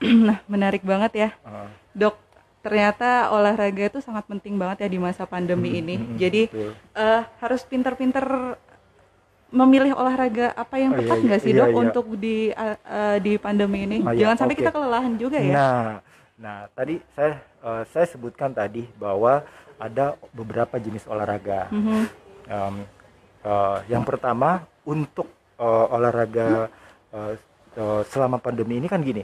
nah 0.28 0.38
menarik 0.50 0.82
banget 0.84 1.12
ya, 1.14 1.28
Uh, 1.44 1.68
dok. 1.94 2.16
Ternyata 2.64 3.30
olahraga 3.30 3.92
itu 3.92 4.00
sangat 4.00 4.24
penting 4.26 4.56
banget 4.56 4.84
ya 4.84 4.88
di 4.90 4.98
masa 4.98 5.24
pandemi 5.28 5.70
mm, 5.70 5.80
ini. 5.80 5.96
mm, 5.96 6.04
mm, 6.16 6.18
Jadi 6.18 6.42
betul. 6.50 6.70
eh, 6.96 7.22
harus 7.44 7.62
pinter-pinter 7.68 8.56
memilih 9.54 9.94
olahraga 9.94 10.50
apa 10.58 10.76
yang 10.82 10.92
Oh, 10.92 10.98
iya, 10.98 11.06
tepat 11.06 11.18
nggak 11.22 11.40
sih 11.40 11.52
iya, 11.54 11.58
dok 11.62 11.70
iya. 11.70 11.76
untuk 11.78 12.06
di 12.18 12.36
eh, 12.50 13.18
di 13.22 13.32
pandemi 13.38 13.86
ini? 13.86 13.98
Oh, 14.02 14.10
iya, 14.10 14.26
Jangan 14.26 14.36
sampai 14.42 14.54
oke. 14.58 14.60
kita 14.66 14.70
kelelahan 14.74 15.14
juga 15.14 15.38
ya. 15.38 15.54
Nah, 15.54 15.86
nah 16.34 16.56
tadi 16.74 16.98
saya 17.14 17.38
eh, 17.62 17.82
saya 17.94 18.06
sebutkan 18.10 18.50
tadi 18.50 18.82
bahwa 18.98 19.46
ada 19.78 20.18
beberapa 20.34 20.74
jenis 20.82 21.06
olahraga. 21.06 21.70
Mhm. 21.70 22.02
Em, 22.50 22.74
eh, 23.46 23.78
yang 23.88 24.02
pertama 24.02 24.66
untuk 24.82 25.30
eh, 25.56 25.86
olahraga 25.94 26.68
eh, 27.14 27.34
eh, 27.78 28.02
selama 28.10 28.42
pandemi 28.42 28.82
ini 28.82 28.90
kan 28.90 29.00
gini, 29.00 29.22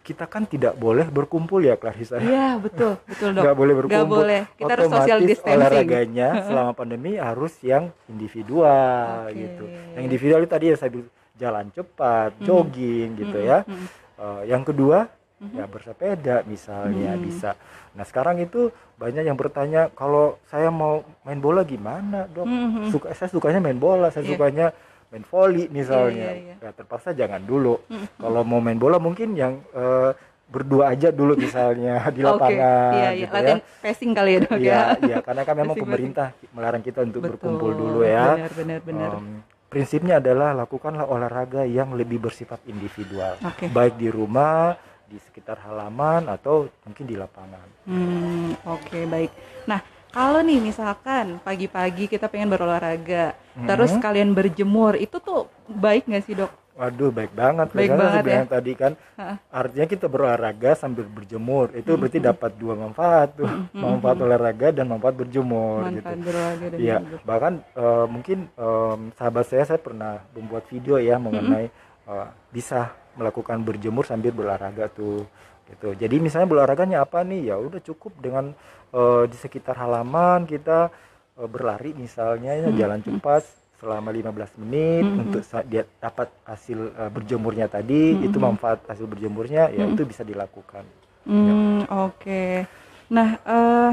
kita 0.00 0.24
kan 0.24 0.42
tidak 0.42 0.72
boleh 0.74 1.04
berkumpul 1.06 1.60
ya 1.60 1.74
Clarissa. 1.74 2.16
Iya 2.16 2.56
betul 2.56 2.96
betul 3.04 3.28
dok. 3.30 3.42
nggak 3.44 3.56
boleh 3.56 3.74
berkumpul. 3.76 3.98
Nggak 3.98 4.08
boleh. 4.10 4.40
Kita 4.54 4.72
harus 4.72 4.84
Otomatis 4.84 5.04
social 5.04 5.20
distancing. 5.20 5.56
olahraganya 5.58 6.28
selama 6.42 6.72
pandemi 6.72 7.12
harus 7.14 7.52
yang 7.60 7.84
individual 8.08 9.26
Oke. 9.26 9.36
gitu. 9.36 9.64
Yang 9.94 10.02
individual 10.04 10.40
itu 10.40 10.50
tadi 10.50 10.64
ya 10.66 10.76
saya 10.76 10.90
bilang 10.90 11.10
jalan 11.34 11.66
cepat, 11.70 12.30
Mhm. 12.34 12.44
jogging 12.44 13.08
gitu 13.16 13.38
ya. 13.38 13.58
mhm. 13.62 13.86
Eh, 14.18 14.42
yang 14.50 14.62
kedua 14.62 15.06
Mhm. 15.38 15.54
ya 15.54 15.64
bersepeda 15.64 16.36
misalnya 16.44 17.14
Mhm. 17.14 17.22
bisa. 17.22 17.54
Nah 17.94 18.02
sekarang 18.02 18.38
itu 18.38 18.68
banyak 18.96 19.22
yang 19.22 19.36
bertanya 19.36 19.86
kalau 19.92 20.34
saya 20.44 20.66
mau 20.68 21.06
main 21.22 21.38
bola 21.38 21.62
gimana 21.62 22.26
dok? 22.26 22.42
Mhm. 22.42 22.90
Suka 22.90 23.12
saya 23.12 23.28
sukanya 23.28 23.60
main 23.60 23.76
bola, 23.76 24.08
saya 24.08 24.24
Iya. 24.24 24.34
sukanya 24.34 24.66
main 25.08 25.24
voli 25.24 25.64
misalnya. 25.72 26.30
iya, 26.36 26.54
iya. 26.60 26.68
Ya 26.68 26.70
terpaksa 26.72 27.16
jangan 27.16 27.40
dulu. 27.42 27.80
Kalau 28.16 28.42
mau 28.44 28.60
main 28.60 28.76
bola 28.76 29.00
mungkin 29.00 29.32
yang 29.32 29.64
eh, 29.72 30.12
berdua 30.48 30.96
aja 30.96 31.12
dulu 31.12 31.36
misalnya 31.36 32.00
di 32.16 32.24
lapangan 32.24 32.92
iya, 32.96 33.08
iya. 33.12 33.20
gitu 33.20 33.34
latihan 33.36 33.60
ya. 33.60 33.80
passing 33.84 34.12
kali 34.16 34.30
ya 34.32 34.38
dok 34.40 34.56
Iya, 34.56 34.64
ya. 34.64 34.80
iya 35.04 35.16
karena 35.20 35.42
kan 35.44 35.54
memang 35.60 35.76
pemerintah 35.76 36.28
melarang 36.56 36.80
kita 36.80 37.04
untuk 37.04 37.20
Betul, 37.20 37.32
berkumpul 37.36 37.70
dulu 37.76 38.00
ya. 38.00 38.32
Benar, 38.40 38.52
benar, 38.56 38.80
benar. 38.80 39.10
Em, 39.20 39.44
prinsipnya 39.68 40.16
adalah 40.16 40.56
lakukanlah 40.56 41.04
olahraga 41.04 41.68
yang 41.68 41.92
lebih 41.92 42.16
bersifat 42.24 42.64
individual, 42.64 43.36
Oke. 43.44 43.68
baik 43.68 44.00
di 44.00 44.08
rumah, 44.08 44.72
di 45.04 45.20
sekitar 45.20 45.60
halaman 45.68 46.32
atau 46.32 46.64
mungkin 46.88 47.04
di 47.04 47.16
lapangan. 47.20 47.68
Hmm, 47.84 48.56
oke 48.64 49.04
baik. 49.04 49.30
Nah, 49.68 49.80
kalau 50.08 50.40
nih 50.40 50.58
misalkan 50.58 51.36
pagi-pagi 51.40 52.08
kita 52.08 52.26
pengen 52.26 52.48
berolahraga, 52.48 53.36
terus 53.64 53.92
Mhm. 53.92 54.00
kalian 54.00 54.30
berjemur, 54.32 54.96
itu 54.96 55.20
tuh 55.20 55.46
baik 55.68 56.08
nggak 56.08 56.24
sih 56.24 56.34
dok? 56.34 56.50
Waduh, 56.78 57.10
baik 57.10 57.34
banget. 57.34 57.74
Baik 57.74 57.90
Karena 57.90 58.04
banget 58.06 58.22
ya. 58.22 58.42
tadi 58.46 58.72
kan, 58.78 58.92
Ha. 59.18 59.34
artinya 59.50 59.86
kita 59.90 60.06
berolahraga 60.06 60.78
sambil 60.78 61.10
berjemur. 61.10 61.74
Itu 61.74 61.98
berarti 61.98 62.22
dapat 62.22 62.54
dua 62.54 62.78
manfaat 62.78 63.34
tuh, 63.34 63.50
manfaat 63.74 64.22
olahraga 64.22 64.70
dan 64.70 64.86
manfaat 64.86 65.18
berjemur 65.18 65.90
gitu. 65.90 66.06
Manfaat 66.06 66.22
berolahraga 66.22 66.66
dan 66.70 66.78
Iya, 66.78 66.96
berjemur. 67.02 67.20
bahkan 67.26 67.52
eh, 67.74 68.06
mungkin 68.06 68.38
em, 68.54 69.00
sahabat 69.18 69.44
saya 69.50 69.66
saya 69.66 69.80
pernah 69.82 70.22
membuat 70.30 70.70
video 70.70 71.02
ya 71.02 71.18
mengenai 71.18 71.66
eh, 72.08 72.28
bisa 72.48 72.94
melakukan 73.18 73.58
berjemur 73.60 74.06
sambil 74.06 74.30
berolahraga 74.30 74.86
tuh 74.88 75.26
gitu. 75.66 75.92
Jadi 75.92 76.16
misalnya 76.16 76.46
berolahraganya 76.46 77.02
apa 77.02 77.26
nih? 77.26 77.50
Ya 77.50 77.58
udah 77.58 77.82
cukup 77.82 78.14
dengan 78.22 78.54
eh, 78.92 79.24
di 79.26 79.36
sekitar 79.36 79.76
halaman 79.76 80.44
kita 80.44 80.88
eh, 81.36 81.48
berlari 81.48 81.92
misalnya 81.94 82.54
ya 82.54 82.68
jalan 82.72 83.00
cepat 83.00 83.42
selama 83.78 84.10
15 84.10 84.50
menit 84.58 85.06
Mhm. 85.06 85.20
untuk 85.22 85.42
sa- 85.42 85.62
dia 85.62 85.86
dapat 85.98 86.26
hasil 86.44 86.78
eh, 86.92 87.10
berjemurnya 87.10 87.66
tadi, 87.66 88.18
itu 88.18 88.36
manfaat 88.36 88.82
hasil 88.86 89.06
berjemurnya 89.06 89.70
ya 89.70 89.84
itu 89.86 90.02
bisa 90.02 90.22
dilakukan. 90.22 90.82
Hmm, 91.22 91.84
oke. 91.86 92.64
Nah, 93.08 93.28
eh 93.38 93.92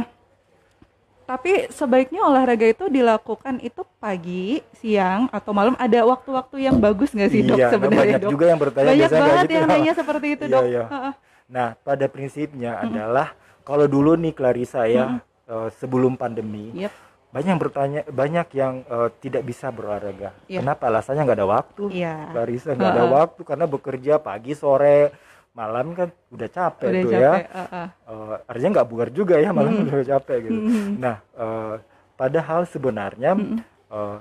tapi 1.26 1.66
sebaiknya 1.74 2.22
olahraga 2.22 2.70
itu 2.70 2.86
dilakukan 2.86 3.58
itu 3.60 3.82
pagi, 3.98 4.62
siang, 4.78 5.26
atau 5.34 5.58
malam. 5.58 5.74
Ada 5.82 6.06
waktu-waktu 6.06 6.70
yang 6.70 6.78
bagus 6.78 7.18
nggak 7.18 7.30
sih 7.34 7.42
dok 7.42 7.58
Iya, 7.58 7.66
nah, 7.66 7.72
sebenarnya 7.74 8.02
banyak 8.06 8.22
dok? 8.22 8.32
juga 8.38 8.46
yang 8.46 8.60
bertanya 8.62 8.88
Banyak 8.94 9.10
banget 9.10 9.46
gitu. 9.50 9.56
yang 9.58 9.66
nanya 9.66 9.94
seperti 9.98 10.28
itu 10.38 10.44
Iya, 10.46 10.54
dok. 10.54 10.64
iya. 10.70 10.84
Nah, 11.46 11.68
pada 11.82 12.06
prinsipnya 12.06 12.72
adalah 12.78 13.34
kalau 13.66 13.86
dulu 13.86 14.14
nih 14.16 14.32
Clarissa 14.32 14.86
ya 14.86 15.18
eh, 15.44 15.70
sebelum 15.74 16.16
pandemi 16.16 16.70
Yep. 16.78 16.94
banyak 17.32 17.50
yang 17.50 17.60
bertanya 17.60 18.02
banyak 18.08 18.48
yang 18.54 18.74
eh, 18.82 19.10
tidak 19.20 19.44
bisa 19.44 19.68
berolahraga. 19.68 20.32
Iya. 20.46 20.62
Kenapa? 20.62 20.88
Alasannya 20.88 21.22
nggak 21.22 21.36
ada 21.36 21.50
waktu. 21.50 21.84
Iya. 21.92 22.14
Clarissa 22.32 22.70
nggak 22.72 22.92
ada 22.94 23.04
Ha-ha. 23.04 23.16
waktu 23.18 23.42
karena 23.44 23.66
bekerja 23.66 24.14
pagi 24.18 24.54
sore 24.54 25.12
malam 25.52 25.92
kan 25.92 26.12
udah 26.30 26.50
capek 26.50 26.90
Udah 26.90 27.02
tuh 27.02 27.12
capek. 27.12 27.20
ya. 27.20 27.34
heeh. 27.50 27.88
Eh, 28.06 28.36
artinya 28.46 28.70
nggak 28.74 28.88
bugar 28.88 29.10
juga 29.10 29.36
ya 29.36 29.50
malam 29.50 29.74
udah 29.84 30.06
capek 30.06 30.38
gitu. 30.44 30.60
Mhm. 30.62 30.92
Nah, 30.98 31.16
eh, 31.34 31.76
padahal 32.16 32.62
sebenarnya 32.66 33.32
eh, 33.90 34.18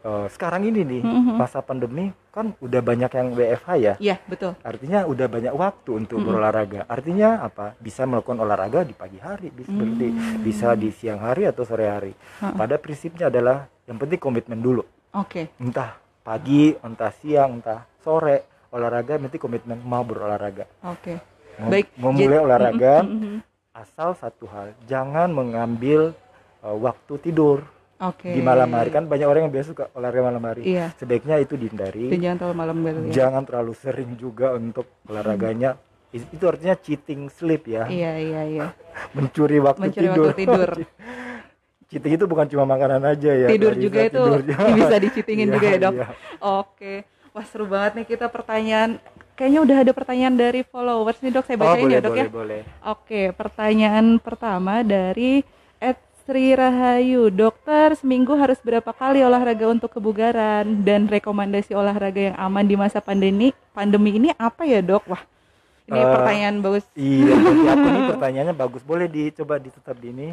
eh, 0.00 0.26
sekarang 0.28 0.64
ini 0.64 0.80
nih 0.80 1.02
Mhm. 1.02 1.34
masa 1.36 1.60
pandemi 1.60 2.08
kan 2.30 2.54
udah 2.56 2.80
banyak 2.80 3.10
yang 3.10 3.28
WFH 3.32 3.68
ya. 3.76 3.94
Iya 3.98 4.16
betul. 4.24 4.54
Artinya 4.60 5.04
udah 5.04 5.26
banyak 5.26 5.52
waktu 5.52 5.90
untuk 5.96 6.16
Mm-mm. 6.16 6.28
berolahraga. 6.30 6.80
Artinya 6.86 7.42
apa? 7.42 7.74
Bisa 7.76 8.04
melakukan 8.04 8.38
olahraga 8.38 8.80
di 8.82 8.92
pagi 8.92 9.18
hari, 9.18 9.50
bisa 9.50 9.68
berarti 9.68 10.08
Mm. 10.08 10.40
bisa 10.40 10.72
di 10.72 10.88
siang 10.90 11.18
hari 11.18 11.44
atau 11.44 11.62
sore 11.62 11.84
hari. 11.84 12.12
Ha-ha. 12.40 12.54
Pada 12.54 12.76
prinsipnya 12.76 13.28
adalah 13.28 13.68
yang 13.84 13.96
penting 13.96 14.16
komitmen 14.16 14.58
dulu. 14.58 14.86
Oke. 15.12 15.50
Entah 15.56 15.94
pagi, 16.20 16.72
entah 16.76 17.10
siang, 17.12 17.58
entah 17.58 17.82
sore 17.98 18.46
olahraga, 18.70 19.18
penting 19.18 19.36
komitmen 19.38 19.82
mau 19.82 20.00
berolahraga. 20.00 20.64
Oke. 20.86 21.18
Mau, 21.58 21.68
Baik. 21.68 21.86
mau 21.98 22.14
Jadi- 22.14 22.38
olahraga, 22.38 22.94
Mhm, 23.02 23.10
mhm. 23.12 23.38
asal 23.72 24.14
satu 24.14 24.46
hal, 24.46 24.72
jangan 24.86 25.28
mengambil 25.28 26.14
uh, 26.60 26.72
waktu 26.74 27.18
tidur 27.20 27.64
Oke. 28.00 28.28
di 28.28 28.40
malam 28.40 28.70
hari. 28.70 28.88
Kan 28.88 29.04
banyak 29.04 29.24
orang 29.24 29.42
yang 29.44 29.52
biasa 29.52 29.66
suka 29.70 29.84
olahraga 29.92 30.24
malam 30.24 30.40
hari. 30.42 30.64
Iya. 30.64 30.96
Sebaiknya 30.96 31.36
itu 31.36 31.54
dihindari. 31.54 32.08
Dan 32.08 32.18
jangan 32.18 32.38
terlalu 32.38 32.56
malam 32.56 32.76
baru 32.80 32.98
ya. 33.02 33.12
jangan 33.12 33.42
terlalu 33.44 33.72
sering 33.74 34.10
juga 34.16 34.46
untuk 34.52 34.88
olahraganya 35.04 35.76
Is- 36.10 36.26
itu 36.26 36.42
artinya 36.42 36.74
cheating 36.74 37.28
sleep 37.28 37.70
ya 37.70 37.86
Iya 37.86 38.12
iya 38.18 38.42
iya. 38.44 38.66
mencuri 39.14 39.60
waktu 39.60 39.86
Mencuri 39.86 40.04
tidur 40.04 40.26
waktu 40.26 40.40
tidur. 40.40 40.70
cheating 41.88 42.12
itu 42.14 42.24
bukan 42.24 42.46
cuma 42.46 42.64
makanan 42.64 43.02
aja 43.04 43.30
ya 43.30 43.46
tidur 43.46 43.74
juga 43.74 44.00
itu 44.04 44.18
tidur 44.18 44.40
bisa 44.78 44.96
dicitingin 44.96 45.46
Iya, 45.46 45.54
juga 45.54 45.66
ya 45.66 45.78
dok. 45.78 45.92
iya. 45.92 46.06
Oke. 46.40 46.94
Wah 47.30 47.46
seru 47.46 47.62
banget 47.64 47.92
nih 47.94 48.06
kita 48.08 48.26
pertanyaan. 48.26 48.98
Kayaknya 49.32 49.60
udah 49.62 49.76
ada 49.80 49.92
pertanyaan 49.94 50.34
dari 50.34 50.60
followers 50.62 51.20
nih 51.20 51.30
dok. 51.30 51.44
Saya 51.44 51.56
oh 51.56 51.62
bacain 51.62 51.78
boleh 51.80 51.94
ya 51.94 52.00
dok 52.00 52.10
boleh 52.10 52.20
ya. 52.20 52.28
boleh 52.28 52.60
Oke, 52.86 53.22
pertanyaan 53.32 54.06
pertama 54.18 54.74
dari 54.82 55.46
Sri 56.30 56.54
Rahayu. 56.54 57.26
Dokter, 57.34 57.98
seminggu 57.98 58.38
harus 58.38 58.62
berapa 58.62 58.94
kali 58.94 59.18
olahraga 59.18 59.66
untuk 59.66 59.90
kebugaran 59.90 60.86
dan 60.86 61.10
rekomendasi 61.10 61.74
olahraga 61.74 62.30
yang 62.30 62.38
aman 62.38 62.62
di 62.62 62.78
masa 62.78 63.02
pandemi 63.02 63.50
pandemi 63.74 64.14
ini 64.14 64.30
apa 64.38 64.62
ya, 64.62 64.78
Dok? 64.78 65.10
Wah. 65.10 65.18
Ini 65.90 65.98
Eh, 65.98 66.06
pertanyaan 66.06 66.56
bagus. 66.62 66.86
iya 66.94 67.34
aku 67.74 67.82
nih 67.82 68.02
pertanyaannya 68.14 68.54
bagus 68.54 68.86
boleh 68.86 69.10
dicoba 69.10 69.58
ditetap 69.58 69.98
di 69.98 70.14
ini 70.14 70.28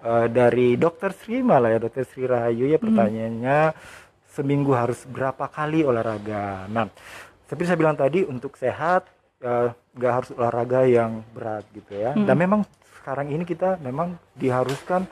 Eh, 0.00 0.26
dari 0.32 0.72
dokter 0.80 1.12
Sri 1.12 1.44
malah 1.44 1.76
ya 1.76 1.84
dokter 1.84 2.08
Sri 2.08 2.24
Rahayu 2.24 2.72
ya 2.72 2.80
pertanyaannya 2.80 3.76
seminggu 4.32 4.72
harus 4.72 5.04
berapa 5.04 5.52
kali 5.52 5.84
olahraga. 5.84 6.64
Nah, 6.72 6.88
seperti 7.44 7.68
saya 7.68 7.76
bilang 7.76 7.92
tadi 8.00 8.24
untuk 8.24 8.56
sehat 8.56 9.04
eh, 9.44 9.68
nggak 10.00 10.12
harus 10.16 10.30
olahraga 10.32 10.88
yang 10.88 11.20
berat 11.36 11.68
gitu 11.76 11.92
ya. 11.92 12.16
Dan 12.16 12.40
memang 12.40 12.64
sekarang 13.04 13.28
ini 13.28 13.44
kita 13.44 13.76
memang 13.84 14.16
diharuskan 14.32 15.04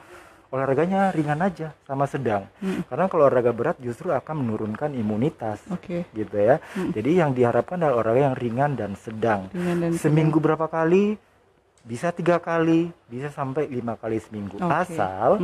olahraganya 0.54 1.10
ringan 1.10 1.42
aja 1.42 1.74
sama 1.82 2.06
sedang. 2.06 2.46
Karena 2.86 3.10
kalau 3.10 3.26
olahraga 3.26 3.50
berat 3.50 3.76
justru 3.82 4.14
akan 4.14 4.46
menurunkan 4.46 4.94
imunitas 4.94 5.58
Oke. 5.66 6.06
gitu 6.14 6.36
ya. 6.38 6.62
Jadi 6.94 7.18
yang 7.18 7.34
diharapkan 7.34 7.82
adalah 7.82 7.98
olahraga 7.98 8.30
yang 8.30 8.36
ringan 8.38 8.70
dan 8.78 8.94
sedang. 8.94 9.50
Ringan 9.50 9.82
dan 9.82 9.90
Seminggu 9.98 10.38
berapa 10.38 10.70
kali? 10.70 11.18
Bisa 11.84 12.14
tiga 12.14 12.40
kali, 12.40 12.88
bisa 13.10 13.28
sampai 13.28 13.68
lima 13.68 13.98
kali 13.98 14.16
seminggu. 14.22 14.56
Oke. 14.56 14.72
Asal, 14.72 15.42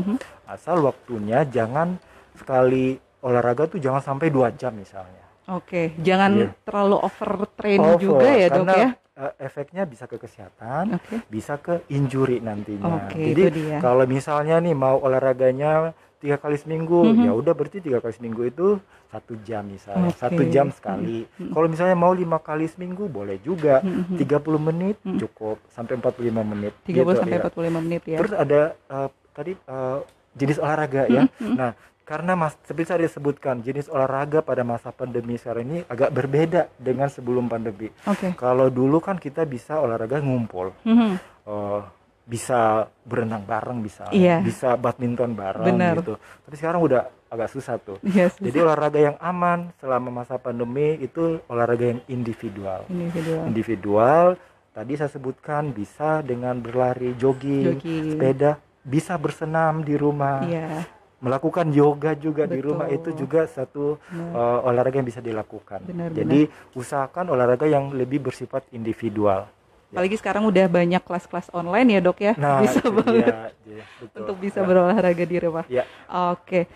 asal 0.48 0.80
waktunya 0.80 1.44
jangan 1.44 2.00
sekali 2.38 2.96
olahraga 3.20 3.68
tuh 3.68 3.82
jangan 3.82 4.00
sampai 4.00 4.32
dua 4.32 4.48
jam 4.54 4.72
misalnya. 4.72 5.19
Oke, 5.50 5.98
jangan 5.98 6.30
Iya. 6.36 6.48
terlalu 6.62 6.96
overtrain 7.00 7.80
Over, 7.80 7.98
juga 7.98 8.28
ya 8.30 8.46
dok 8.46 8.56
karena, 8.62 8.74
ya. 8.76 8.88
eh, 9.18 9.32
efeknya 9.40 9.82
bisa 9.82 10.06
ke 10.06 10.16
kesehatan, 10.16 10.94
Oke. 10.94 11.26
bisa 11.26 11.58
ke 11.58 11.82
injury 11.88 12.38
nantinya. 12.38 13.10
Oke, 13.10 13.34
Jadi 13.34 13.42
kalau 13.78 14.06
misalnya 14.06 14.56
nih 14.58 14.72
mau 14.72 14.96
olahraganya 14.96 15.90
tiga 16.16 16.36
kali 16.36 16.54
seminggu, 16.54 17.02
Mhm. 17.02 17.24
ya 17.26 17.32
udah 17.32 17.50
berarti 17.50 17.80
tiga 17.80 17.98
kali 17.98 18.12
seminggu 18.12 18.44
itu 18.44 18.78
satu 19.08 19.34
jam 19.40 19.66
misalnya, 19.66 20.12
Oke. 20.12 20.20
satu 20.20 20.42
jam 20.46 20.70
sekali. 20.70 21.26
Kalau 21.32 21.66
misalnya 21.66 21.96
mau 21.96 22.12
lima 22.12 22.38
kali 22.38 22.68
seminggu 22.68 23.08
boleh 23.08 23.40
juga, 23.40 23.82
Mhm. 23.82 24.20
30 24.20 24.60
menit 24.60 25.00
cukup 25.18 25.58
sampai 25.66 25.96
45 25.96 26.44
menit. 26.44 26.76
30 26.84 27.10
gitu, 27.10 27.18
sampai 27.18 27.34
ya. 27.34 27.42
45 27.42 27.80
menit 27.80 28.02
ya. 28.06 28.18
Terus 28.22 28.32
ada 28.32 28.60
eh, 28.76 29.08
tadi 29.32 29.52
eh, 29.56 29.98
jenis 30.32 30.58
olahraga 30.58 31.06
ya. 31.06 31.26
Nah, 31.40 31.72
karena 32.02 32.34
mas 32.34 32.58
seperti 32.62 32.86
saya 32.88 33.00
disebutkan 33.02 33.62
jenis 33.62 33.86
olahraga 33.86 34.40
pada 34.40 34.62
masa 34.62 34.90
pandemi 34.90 35.38
sekarang 35.38 35.64
ini 35.64 35.78
agak 35.86 36.10
berbeda 36.10 36.66
dengan 36.74 37.06
sebelum 37.06 37.46
pandemi. 37.46 37.86
Oke. 38.04 38.34
Kalau 38.34 38.66
dulu 38.66 38.98
kan 38.98 39.14
kita 39.14 39.42
bisa 39.44 39.78
olahraga 39.78 40.18
ngumpul, 40.18 40.74
Mhm. 40.82 41.12
eh, 41.46 41.80
bisa 42.26 42.86
berenang 43.02 43.42
bareng, 43.42 43.78
bisa 43.80 44.06
Iya. 44.10 44.38
bisa 44.38 44.74
badminton 44.74 45.34
bareng 45.34 45.66
Benar. 45.66 45.94
gitu. 45.98 46.14
Tapi 46.16 46.54
sekarang 46.54 46.78
udah 46.80 47.02
agak 47.26 47.46
susah 47.48 47.78
tuh. 47.78 47.98
Yes. 48.02 48.38
Jadi 48.38 48.58
olahraga 48.58 48.98
yang 48.98 49.16
aman 49.18 49.70
selama 49.78 50.10
masa 50.12 50.34
pandemi 50.36 50.98
itu 50.98 51.38
olahraga 51.46 51.90
yang 51.90 52.02
individual. 52.06 52.86
Individual. 52.86 53.46
Individual 53.46 54.26
tadi 54.70 54.92
saya 54.94 55.10
sebutkan 55.10 55.70
bisa 55.70 56.22
dengan 56.22 56.58
berlari, 56.58 57.14
jogging, 57.14 57.78
Jogging. 57.78 58.04
sepeda, 58.14 58.58
bisa 58.82 59.14
bersenam 59.14 59.80
di 59.80 59.94
rumah 59.94 60.40
Iya. 60.42 60.88
melakukan 61.20 61.68
yoga 61.68 62.16
juga 62.16 62.48
di 62.48 62.56
Betul. 62.56 62.66
rumah 62.72 62.88
itu 62.88 63.12
juga 63.12 63.44
satu 63.44 64.00
uh, 64.10 64.58
olahraga 64.64 64.96
yang 64.96 65.04
bisa 65.04 65.20
dilakukan. 65.20 65.84
Benar, 65.84 66.16
Jadi 66.16 66.48
usahakan 66.72 67.28
olahraga 67.28 67.68
yang 67.68 67.92
lebih 67.92 68.24
bersifat 68.24 68.64
individual. 68.72 69.44
Apalagi 69.90 70.16
sekarang 70.16 70.46
udah 70.46 70.64
banyak 70.64 71.02
kelas-kelas 71.02 71.50
online 71.52 71.92
ya 71.92 72.00
dok 72.00 72.18
ya. 72.22 72.32
Nah, 72.38 72.62
bisa 72.62 72.80
banget 72.88 73.26
dia, 73.26 73.36
dia, 73.66 73.84
betul. 74.00 74.16
untuk 74.22 74.36
bisa 74.38 74.58
Ya. 74.62 74.66
berolahraga 74.66 75.24
di 75.26 75.36
rumah. 75.36 75.64
Ya. 75.68 75.84
Oke. 76.32 76.70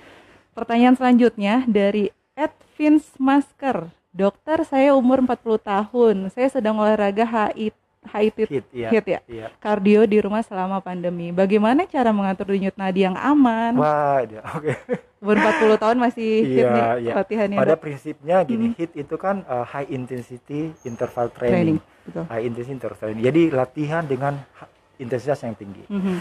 Pertanyaan 0.52 0.94
selanjutnya 0.94 1.64
dari 1.64 2.10
Ed 2.34 2.52
Vince 2.76 3.14
Masker. 3.16 3.88
Dokter, 4.10 4.62
saya 4.62 4.94
umur 4.94 5.18
40 5.18 5.58
tahun. 5.58 6.16
Saya 6.30 6.46
sedang 6.46 6.78
olahraga 6.78 7.24
HIIT 7.24 7.74
HIIT 8.04 8.36
Hit, 8.46 8.64
iya. 8.70 8.88
HIIT 8.92 9.06
ya. 9.06 9.20
Iya. 9.24 9.46
Kardio 9.56 10.04
di 10.04 10.20
rumah 10.20 10.40
selama 10.40 10.78
pandemi. 10.78 11.32
Bagaimana 11.32 11.84
cara 11.84 12.12
mengatur 12.12 12.52
denyut 12.52 12.76
nadi 12.76 13.02
yang 13.02 13.16
aman? 13.16 13.72
Wah, 13.74 14.20
dia. 14.22 14.44
Oke. 14.52 14.76
Umur 15.18 15.40
40 15.40 15.80
tahun 15.80 15.96
masih 15.96 16.30
hit 16.44 16.60
Iya, 16.60 16.70
nih 16.70 16.84
iya. 17.00 17.12
latihannya 17.16 17.56
Pada 17.56 17.74
dok. 17.74 17.80
prinsipnya 17.80 18.36
gini, 18.44 18.66
HIIT 18.76 18.92
itu 19.00 19.16
kan 19.16 19.40
uh, 19.44 19.64
high 19.64 19.88
intensity 19.88 20.76
interval 20.84 21.32
Training. 21.32 21.80
training. 21.80 22.04
Betul. 22.04 22.22
High 22.28 22.44
intensity 22.44 22.74
interval 22.74 22.98
training. 23.00 23.24
Jadi 23.24 23.42
latihan 23.48 24.02
dengan 24.04 24.34
intensitas 24.96 25.40
yang 25.40 25.56
tinggi. 25.56 25.84
Mhm. 25.88 26.16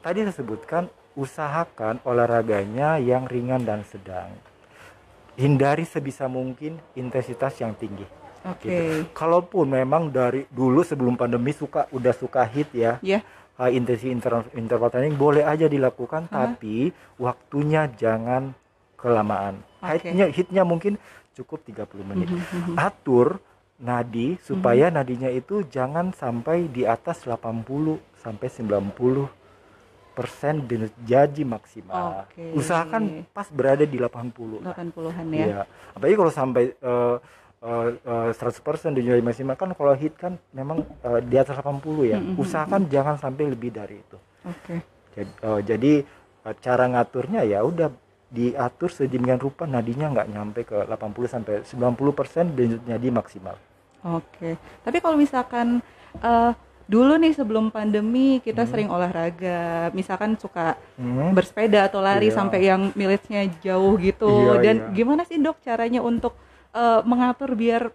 Tadi 0.00 0.18
saya 0.22 0.34
sebutkan 0.34 0.82
usahakan 1.12 2.00
olahraganya 2.02 2.96
yang 2.96 3.24
ringan 3.26 3.62
dan 3.62 3.84
sedang. 3.84 4.32
Hindari 5.34 5.84
sebisa 5.84 6.26
mungkin 6.26 6.80
intensitas 6.92 7.60
yang 7.60 7.76
tinggi. 7.76 8.08
Oke. 8.46 8.68
Gitu. 8.68 9.10
Kalaupun 9.10 9.66
memang 9.66 10.08
dari 10.08 10.46
dulu 10.48 10.80
sebelum 10.80 11.18
pandemi 11.18 11.50
suka 11.50 11.90
udah 11.90 12.14
suka 12.14 12.46
hit 12.46 12.70
ya, 12.70 12.98
Ya. 13.02 13.20
high 13.58 13.74
intensity 13.74 14.12
interval, 14.12 14.46
interval 14.54 14.88
training 14.92 15.16
boleh 15.16 15.42
aja 15.42 15.66
dilakukan, 15.66 16.28
tapi 16.28 16.90
waktunya 17.16 17.90
jangan 17.90 18.54
kelamaan. 18.94 19.60
Oke. 19.82 20.12
Hitnya 20.12 20.26
hitnya 20.30 20.62
mungkin 20.62 20.96
cukup 21.36 21.66
30 21.66 22.04
menit. 22.06 22.32
Mhm. 22.32 22.74
Atur 22.80 23.38
nadi 23.76 24.40
supaya 24.40 24.88
nadinya 24.88 25.28
itu 25.28 25.60
jangan 25.68 26.08
sampai 26.16 26.64
di 26.72 26.88
atas 26.88 27.28
80 27.28 28.00
sampai 28.16 28.48
90 28.48 29.28
persen 30.16 30.64
jadi 31.04 31.44
maksimal. 31.44 32.24
Oke. 32.24 32.56
Usahakan 32.56 33.28
pas 33.36 33.52
berada 33.52 33.84
di 33.84 34.00
80. 34.00 34.64
80-an 34.64 35.26
ya. 35.28 35.44
Iya. 35.44 35.62
Apalagi 35.92 36.16
kalau 36.16 36.32
sampai 36.32 36.72
eh, 36.72 37.16
eh, 37.58 37.88
eh, 37.96 38.30
100% 38.32 38.60
jadi 38.94 39.20
maksimal 39.20 39.54
kan 39.54 39.72
kalau 39.72 39.92
hit 39.92 40.14
kan 40.14 40.36
memang 40.50 40.82
eh, 41.02 41.20
di 41.20 41.36
atas 41.36 41.56
80 41.56 41.82
ya. 42.04 42.18
Usahakan 42.36 42.86
jangan 42.86 43.16
sampai 43.16 43.48
lebih 43.48 43.70
dari 43.70 43.96
itu. 43.96 44.18
Oke. 44.42 44.82
Jadi, 45.12 45.30
eh, 45.42 45.60
jadi 45.62 45.92
eh, 46.42 46.54
cara 46.58 46.84
ngaturnya 46.86 47.42
ya 47.42 47.60
udah 47.60 47.90
diatur 48.26 48.90
sedemikian 48.90 49.38
rupa 49.38 49.64
nadinya 49.64 50.10
nggak 50.10 50.28
nyampe 50.28 50.60
ke 50.62 50.76
80 50.82 51.26
sampai 51.26 51.54
90 51.62 52.10
persen 52.12 52.44
jadi 52.82 53.08
maksimal. 53.08 53.54
Oke. 54.04 54.54
Tapi 54.82 54.98
kalau 54.98 55.16
misalkan 55.16 55.80
eh, 56.16 56.52
dulu 56.86 57.18
nih 57.18 57.34
sebelum 57.34 57.68
pandemi 57.68 58.38
kita 58.38 58.62
Hmm. 58.62 58.70
sering 58.70 58.88
olahraga, 58.88 59.90
misalkan 59.90 60.38
suka 60.38 60.78
Hmm. 60.94 61.34
bersepeda 61.34 61.86
atau 61.86 61.98
lari 61.98 62.30
Iya. 62.30 62.36
sampai 62.36 62.60
yang 62.62 62.82
militsnya 62.94 63.42
jauh 63.58 63.98
gitu. 63.98 64.30
Iya, 64.30 64.62
Dan 64.62 64.76
iya. 64.78 64.86
gimana 64.94 65.22
sih 65.24 65.36
dok 65.36 65.58
caranya 65.60 65.98
untuk 65.98 66.38
eh, 66.76 67.00
mengatur 67.02 67.56
biar 67.56 67.88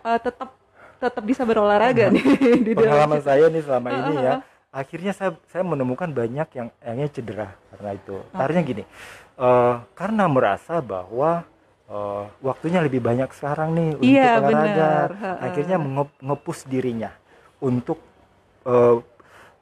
eh, 0.00 0.20
tetap 0.24 0.56
tetap 0.96 1.20
bisa 1.22 1.44
berolahraga 1.44 2.08
nih 2.08 2.24
di 2.66 2.72
dalam 2.72 3.04
Pengalaman 3.04 3.20
saya 3.28 3.46
nih 3.52 3.62
selama 3.62 3.88
ini 3.92 4.14
ya, 4.16 4.32
akhirnya 4.72 5.12
saya 5.12 5.30
saya 5.52 5.60
menemukan 5.62 6.08
banyak 6.08 6.48
yang 6.56 6.68
akhirnya 6.80 7.08
cedera 7.12 7.48
karena 7.70 7.90
itu. 7.92 8.16
Karena 8.32 8.58
gini, 8.64 8.82
eh, 9.36 9.74
karena 9.92 10.24
merasa 10.26 10.80
bahwa 10.80 11.44
eh, 11.86 12.24
waktunya 12.40 12.80
lebih 12.80 13.04
banyak 13.04 13.28
sekarang 13.36 13.76
nih 13.76 13.88
untuk 13.94 14.08
Iya, 14.08 14.32
olahraga, 14.40 14.90
ha. 15.12 15.30
akhirnya 15.44 15.76
menge- 15.76 16.16
ngepus 16.18 16.64
dirinya 16.64 17.12
untuk 17.60 18.00
eh, 18.64 18.96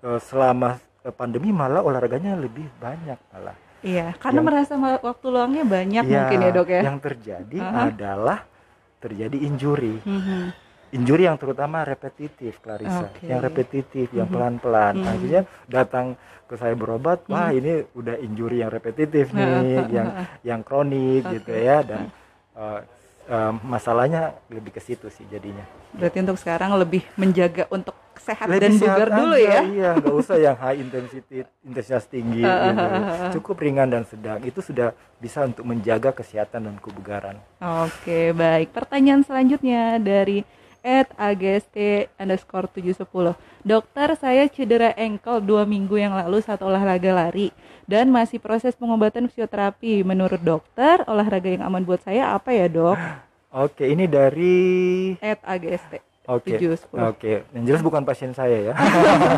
eh, 0.07 0.21
selama 0.23 0.79
pandemi 1.19 1.53
malah 1.53 1.85
olahraganya 1.85 2.33
lebih 2.39 2.65
banyak 2.81 3.19
malah. 3.35 3.57
Iya, 3.85 4.17
karena 4.17 4.41
Yang- 4.41 4.49
merasa 4.49 4.73
waktu 4.81 5.27
luangnya 5.29 5.65
banyak 5.69 6.05
Iya, 6.09 6.17
mungkin 6.17 6.39
ya 6.41 6.51
dok 6.51 6.69
ya. 6.73 6.81
Yang 6.89 6.99
terjadi 7.05 7.59
Aha. 7.61 7.81
adalah 7.93 8.39
terjadi 8.99 9.37
injury. 9.37 10.01
Mhm. 10.01 10.41
Injury 10.95 11.23
yang 11.29 11.37
terutama 11.37 11.85
repetitif, 11.85 12.57
Clarissa. 12.65 13.13
Oke. 13.13 13.29
Yang 13.29 13.41
repetitif, 13.45 14.07
yang 14.15 14.31
pelan-pelan. 14.31 14.95
Mhm. 14.97 15.11
Akhirnya 15.11 15.43
datang 15.69 16.07
ke 16.49 16.55
saya 16.57 16.73
berobat, 16.73 17.29
wah 17.29 17.51
ini 17.51 17.85
udah 17.93 18.17
injury 18.21 18.65
yang 18.65 18.73
repetitif 18.73 19.33
nih, 19.33 19.85
yang 19.91 20.09
yang 20.41 20.61
kronik 20.65 21.25
gitu 21.29 21.53
Oke. 21.53 21.61
ya 21.61 21.85
dan 21.85 22.09
eh, 22.55 22.81
eh, 23.29 23.53
masalahnya 23.65 24.37
lebih 24.49 24.75
ke 24.75 24.81
situ 24.81 25.09
sih 25.13 25.25
jadinya. 25.29 25.65
Berarti 25.95 26.19
untuk 26.25 26.39
sekarang 26.41 26.75
lebih 26.77 27.03
menjaga 27.15 27.69
untuk 27.71 27.95
sehat 28.25 28.49
Lebih 28.49 28.61
dan 28.61 28.73
bugar 28.81 29.09
dulu 29.13 29.37
ya. 29.37 29.61
Iya, 29.63 29.91
nggak 30.01 30.15
usah 30.17 30.37
yang 30.41 30.57
high 30.57 30.79
intensity, 30.81 31.45
intensitas 31.67 32.05
tinggi. 32.09 32.43
gitu. 32.47 32.85
Cukup 33.41 33.61
ringan 33.61 33.89
dan 33.91 34.05
sedang. 34.09 34.41
Itu 34.41 34.65
sudah 34.65 34.97
bisa 35.21 35.45
untuk 35.45 35.65
menjaga 35.67 36.15
kesehatan 36.15 36.71
dan 36.71 36.77
kebugaran. 36.81 37.37
Oke, 37.61 38.33
baik. 38.33 38.73
Pertanyaan 38.73 39.23
selanjutnya 39.27 40.01
dari 40.01 40.47
at 40.85 41.09
agst 41.17 41.73
underscore 42.21 42.69
710 42.69 43.33
Dokter, 43.65 44.13
saya 44.21 44.45
cedera 44.53 44.93
engkel 44.93 45.41
dua 45.41 45.65
minggu 45.65 45.97
yang 45.97 46.13
lalu 46.13 46.45
saat 46.45 46.61
olahraga 46.61 47.17
lari 47.17 47.49
dan 47.85 48.11
masih 48.11 48.41
proses 48.41 48.75
pengobatan 48.77 49.29
fisioterapi. 49.29 50.03
Menurut 50.03 50.41
dokter, 50.41 51.05
olahraga 51.09 51.49
yang 51.49 51.65
aman 51.65 51.85
buat 51.85 52.01
saya 52.03 52.33
apa 52.33 52.51
ya 52.53 52.67
dok? 52.69 52.99
Oke, 53.55 53.87
ini 53.87 54.11
dari 54.11 54.57
At 55.23 55.39
agst 55.47 55.87
Oke. 56.25 56.57
710 56.57 56.89
Oke, 57.13 57.45
yang 57.53 57.65
jelas 57.69 57.85
bukan 57.85 58.01
pasien 58.01 58.33
saya 58.33 58.73
ya. 58.73 58.75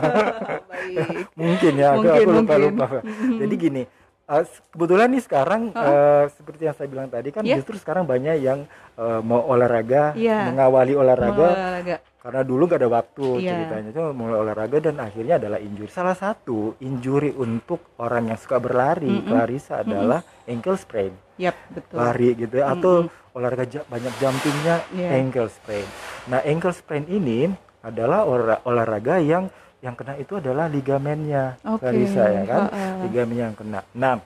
Baik. 0.71 1.07
mungkin 1.41 1.73
ya, 1.75 1.99
aku, 1.99 2.07
Mungkin, 2.07 2.15
aku 2.23 2.31
lupa 2.31 2.55
mungkin. 2.55 2.61
lupa. 2.71 2.87
Jadi 3.43 3.55
gini, 3.59 3.83
Uh, 4.27 4.43
kebetulan 4.75 5.07
nih 5.07 5.23
sekarang 5.23 5.71
uh, 5.71 6.27
seperti 6.35 6.67
yang 6.67 6.75
saya 6.75 6.91
bilang 6.91 7.07
tadi 7.07 7.31
kan 7.31 7.47
Yeah. 7.47 7.63
justru 7.63 7.79
sekarang 7.79 8.11
banyak 8.11 8.43
yang 8.43 8.67
uh, 8.99 9.23
mau 9.23 9.39
olahraga, 9.47 10.19
Yeah. 10.19 10.51
mengawali 10.51 10.99
olahraga 10.99 11.47
Olahraga. 11.47 11.97
karena 12.19 12.43
dulu 12.43 12.67
gak 12.67 12.83
ada 12.83 12.91
waktu 12.91 13.27
Iya. 13.39 13.51
ceritanya 13.55 13.91
cuma 13.95 14.11
mulai 14.11 14.39
olahraga 14.43 14.83
dan 14.83 14.99
akhirnya 14.99 15.39
adalah 15.39 15.63
injury. 15.63 15.87
Salah 15.87 16.19
satu 16.19 16.75
injury 16.81 17.31
untuk 17.31 17.95
orang 18.03 18.27
yang 18.27 18.35
suka 18.35 18.59
berlari, 18.59 19.07
Mm-mm. 19.07 19.31
Clarissa 19.31 19.87
adalah 19.87 20.19
ankle 20.43 20.75
sprain, 20.75 21.15
Yap, 21.39 21.55
betul. 21.71 21.95
lari 21.95 22.29
gitu 22.35 22.55
ya, 22.59 22.75
atau 22.75 23.07
olahraga 23.31 23.63
ja- 23.65 23.87
banyak 23.87 24.11
jumpingnya 24.19 24.77
Iya. 24.91 25.23
ankle 25.23 25.47
sprain. 25.49 25.87
Nah 26.27 26.43
ankle 26.43 26.75
sprain 26.75 27.07
ini 27.07 27.47
adalah 27.79 28.27
olah- 28.27 28.59
olahraga 28.67 29.23
yang 29.23 29.47
yang 29.87 29.95
kena 29.95 30.19
itu 30.19 30.35
adalah 30.35 30.67
ligamennya 30.67 31.55
Clarissa 31.79 32.27
ya 32.27 32.43
kan, 32.43 32.63
ha-ha. 32.67 33.07
ligamennya 33.07 33.45
yang 33.47 33.57
kena. 33.57 33.81
Nah 33.95 34.19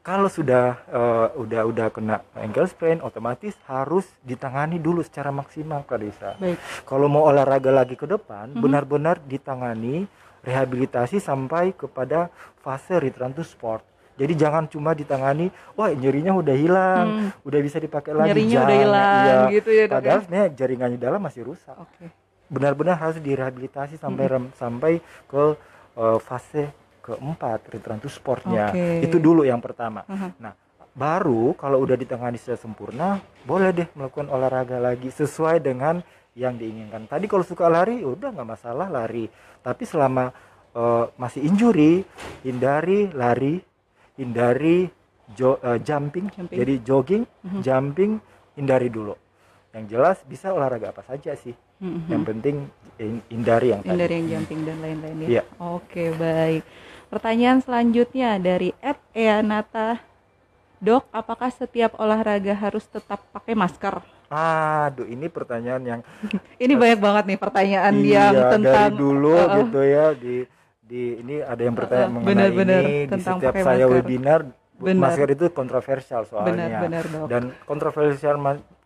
kalau 0.00 0.30
sudah 0.30 0.78
eh, 0.86 1.28
udah 1.34 1.62
udah 1.66 1.86
kena 1.90 2.22
ankle 2.32 2.64
sprain 2.64 3.02
otomatis 3.02 3.52
harus 3.66 4.06
ditangani 4.22 4.78
dulu 4.78 5.02
secara 5.02 5.28
maksimal 5.30 5.82
Clarissa. 5.82 6.38
Baik. 6.38 6.56
Kalau 6.82 7.06
mau 7.06 7.26
olahraga 7.26 7.68
lagi 7.70 7.94
ke 7.94 8.06
depan 8.06 8.54
Mhm. 8.54 8.62
benar-benar 8.62 9.16
ditangani 9.20 10.06
rehabilitasi 10.40 11.18
sampai 11.18 11.74
kepada 11.74 12.30
fase 12.56 12.96
return 12.96 13.34
to 13.34 13.42
sport. 13.42 13.82
Jadi 14.16 14.32
jangan 14.32 14.64
cuma 14.64 14.96
ditangani, 14.96 15.52
wah 15.74 15.92
nyerinya 15.92 16.32
udah 16.32 16.56
hilang, 16.56 17.04
Hmm. 17.04 17.28
udah 17.44 17.60
bisa 17.60 17.76
dipakai 17.76 18.16
lagi. 18.16 18.32
Nyerinya 18.32 18.58
udah 18.58 18.64
Jangan, 18.64 18.80
hilang 18.80 19.20
iya. 19.44 19.52
gitu 19.52 19.68
ya, 19.68 19.84
Dok. 19.84 19.90
ya? 19.90 19.96
Padahal 19.98 20.18
sebenarnya 20.24 20.48
jaringannya 20.56 20.98
dalam 20.98 21.20
masih 21.20 21.42
rusak. 21.44 21.76
Oke. 21.76 22.08
Benar-benar 22.46 22.96
harus 22.96 23.18
direhabilitasi 23.18 23.96
sampai 23.96 24.24
Hmm. 24.24 24.32
rem- 24.32 24.52
sampai 24.54 24.92
ke 25.26 25.44
eh, 25.96 26.18
fase 26.20 26.68
keempat 27.00 27.72
return 27.72 27.96
to 27.96 28.06
sportnya. 28.06 28.68
Oke. 28.68 29.00
Itu 29.00 29.16
dulu 29.16 29.42
yang 29.42 29.58
pertama. 29.58 30.04
Aha. 30.04 30.28
Nah, 30.36 30.52
baru 30.92 31.54
kalau 31.54 31.80
udah 31.80 31.94
ditangani 31.94 32.36
secara 32.36 32.58
sempurna, 32.58 33.16
boleh 33.42 33.72
deh 33.72 33.88
melakukan 33.92 34.28
olahraga 34.28 34.76
lagi 34.76 35.08
sesuai 35.08 35.56
dengan 35.58 36.04
yang 36.34 36.54
diinginkan. 36.54 37.08
Tadi 37.08 37.24
kalau 37.24 37.40
suka 37.40 37.64
lari, 37.66 38.04
ya 38.04 38.12
udah 38.12 38.28
nggak 38.28 38.44
masalah 38.46 38.86
lari. 38.86 39.24
Tapi 39.58 39.82
selama 39.82 40.28
eh, 40.72 41.04
masih 41.16 41.40
injury, 41.40 42.04
hindari 42.42 43.08
lari, 43.08 43.56
hindari 44.14 44.84
jo- 45.32 45.56
eh, 45.58 45.80
jumping, 45.80 46.28
Jumping. 46.28 46.52
jadi 46.52 46.74
jogging, 46.84 47.24
Mhm. 47.24 47.60
jumping, 47.64 48.12
hindari 48.52 48.88
dulu. 48.88 49.16
Yang 49.72 49.84
jelas 49.88 50.16
bisa 50.22 50.52
olahraga 50.52 50.92
apa 50.92 51.00
saja 51.00 51.32
sih. 51.32 51.56
Mhm. 51.76 52.08
Yang 52.08 52.22
penting 52.24 52.56
hin- 52.96 53.24
hindari 53.28 53.68
yang 53.70 53.82
tadi. 53.82 53.94
dari 53.94 54.14
yang 54.14 54.26
jumping 54.30 54.60
dan 54.62 54.76
lain-lain 54.78 55.16
ya. 55.18 55.28
Iya. 55.30 55.42
Oke, 55.58 56.10
baik. 56.12 56.62
Pertanyaan 57.06 57.60
selanjutnya 57.60 58.36
dari 58.36 58.72
Ed 58.80 58.96
Eanata. 59.12 60.00
Dok, 60.76 61.08
apakah 61.10 61.48
setiap 61.48 61.96
olahraga 61.96 62.52
harus 62.54 62.84
tetap 62.84 63.24
pakai 63.30 63.54
masker? 63.54 63.96
Aduh, 64.26 65.04
ini 65.04 65.24
pertanyaan 65.26 65.82
yang 65.82 66.00
Ini 66.58 66.74
banyak 66.74 66.98
banget 66.98 67.24
nih 67.26 67.38
pertanyaan 67.38 67.94
iya, 67.96 68.28
yang 68.28 68.34
tentang 68.52 68.90
dari 68.90 68.92
dulu 68.94 69.30
Uh, 69.30 69.40
uh, 69.40 69.56
gitu 69.62 69.80
ya 69.82 70.06
di 70.12 70.36
di 70.82 71.02
ini 71.16 71.40
ada 71.40 71.58
yang 71.58 71.72
bertanya 71.72 72.06
Uh, 72.06 72.12
mengenai 72.12 72.28
benar-benar 72.28 72.82
ini 72.82 72.96
di 72.98 73.10
tentang 73.10 73.36
setiap 73.38 73.52
pakai 73.52 73.62
saya 73.62 73.84
masker. 73.84 73.96
webinar 73.96 74.40
Benar. 74.76 75.00
masker 75.00 75.28
itu 75.30 75.44
kontroversial 75.50 76.22
soalnya 76.22 76.52
Benar-benar, 76.52 77.04
Dok. 77.06 77.26
dan 77.26 77.42
kontroversial 77.64 78.36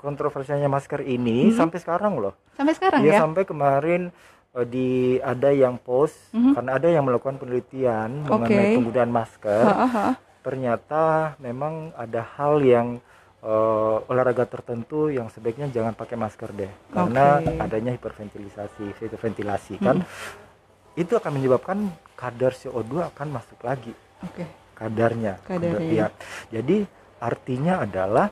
kontroversialnya 0.00 0.66
masker 0.66 1.04
ini 1.04 1.52
Mhm. 1.52 1.54
sampai 1.54 1.78
sekarang 1.78 2.16
loh 2.16 2.32
Sampai 2.56 2.72
sekarang 2.72 3.04
Iya 3.04 3.12
ya? 3.12 3.18
sampai 3.20 3.44
kemarin 3.44 4.02
eh, 4.50 4.66
di 4.66 4.88
ada 5.16 5.52
yang 5.52 5.76
post 5.76 6.16
Mhm. 6.32 6.56
karena 6.56 6.70
ada 6.74 6.88
yang 6.88 7.04
melakukan 7.04 7.36
penelitian 7.36 8.24
Oke. 8.24 8.40
mengenai 8.40 8.74
penggunaan 8.74 9.12
masker 9.12 9.62
Ha, 9.62 9.86
ha, 9.86 10.06
ternyata 10.40 11.02
memang 11.38 11.92
ada 11.94 12.24
hal 12.34 12.58
yang 12.60 12.98
eh, 13.40 13.96
olahraga 14.04 14.44
tertentu 14.44 15.08
yang 15.08 15.28
sebaiknya 15.28 15.68
jangan 15.68 15.92
pakai 15.92 16.12
masker 16.14 16.50
deh 16.50 16.68
karena 16.90 17.38
Oke. 17.38 17.56
adanya 17.58 17.92
hiperventilasi 17.94 18.84
hiperventilasi 18.98 19.74
kan 19.78 19.96
Mm-mm. 19.96 20.98
itu 20.98 21.12
akan 21.14 21.32
menyebabkan 21.32 21.88
kadar 22.12 22.52
CO2 22.52 22.84
akan 23.06 23.28
masuk 23.30 23.56
lagi 23.62 23.96
Oke. 24.20 24.44
kadarnya 24.74 25.40
Kadarnya. 25.40 25.80
Iya. 25.80 26.06
jadi 26.50 26.84
artinya 27.16 27.80
adalah 27.80 28.28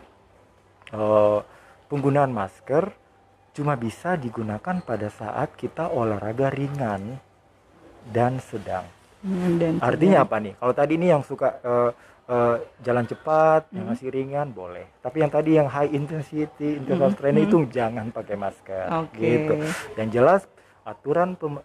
eh, 0.90 1.38
penggunaan 1.88 2.30
masker 2.30 2.92
cuma 3.52 3.74
bisa 3.74 4.14
digunakan 4.14 4.78
pada 4.78 5.08
saat 5.10 5.56
kita 5.56 5.90
olahraga 5.90 6.52
ringan 6.52 7.18
dan 8.06 8.38
sedang 8.38 8.86
Hmm, 9.18 9.58
Dan 9.58 9.82
Artinya 9.82 10.22
apa 10.22 10.38
nih? 10.38 10.54
Kalau 10.54 10.70
tadi 10.70 10.94
ini 10.94 11.10
yang 11.10 11.26
suka 11.26 11.58
eh, 11.58 11.90
eh, 12.30 12.56
jalan 12.86 13.02
cepat, 13.02 13.66
yang 13.74 13.90
Hmm. 13.90 13.90
masih 13.90 14.14
ringan 14.14 14.54
boleh. 14.54 14.86
Tapi 15.02 15.16
yang 15.18 15.32
tadi 15.34 15.58
yang 15.58 15.66
high 15.66 15.90
intensity, 15.90 16.78
interval 16.78 17.10
Hmm, 17.10 17.18
training 17.18 17.42
hmm. 17.42 17.50
itu 17.50 17.58
jangan 17.66 18.14
pakai 18.14 18.38
masker. 18.38 18.86
Oke. 18.94 19.18
Gitu. 19.18 19.54
Dan 19.98 20.14
jelas 20.14 20.46
aturan 20.86 21.34
pem, 21.34 21.58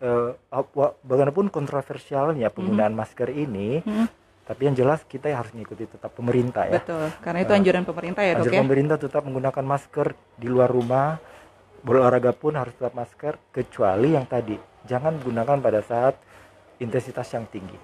apa- 0.50 0.98
bagaimanapun 1.06 1.54
kontroversialnya 1.54 2.50
penggunaan 2.50 2.98
masker 2.98 3.30
ini, 3.30 3.86
Hmm, 3.86 4.10
tapi 4.44 4.62
yang 4.68 4.76
jelas 4.76 5.00
kita 5.08 5.32
harus 5.32 5.52
mengikuti 5.56 5.88
tetap 5.88 6.12
pemerintah 6.12 6.68
ya. 6.68 6.84
betul. 6.84 7.08
Karena 7.24 7.40
itu 7.42 7.52
Eh, 7.54 7.60
anjuran 7.60 7.84
pemerintah 7.88 8.22
ya, 8.24 8.32
Dok 8.36 8.40
Anjuran 8.44 8.54
ya? 8.54 8.62
pemerintah 8.68 8.98
tetap 9.00 9.22
menggunakan 9.24 9.64
masker 9.64 10.08
di 10.36 10.48
luar 10.52 10.68
rumah, 10.68 11.16
berolahraga 11.82 12.32
pun 12.36 12.56
harus 12.60 12.76
tetap 12.76 12.92
masker 12.92 13.40
kecuali 13.52 14.16
yang 14.16 14.28
tadi 14.28 14.56
jangan 14.84 15.16
gunakan 15.20 15.58
pada 15.60 15.80
saat 15.80 16.16
intensitas 16.78 17.28
yang 17.32 17.48
tinggi. 17.48 17.80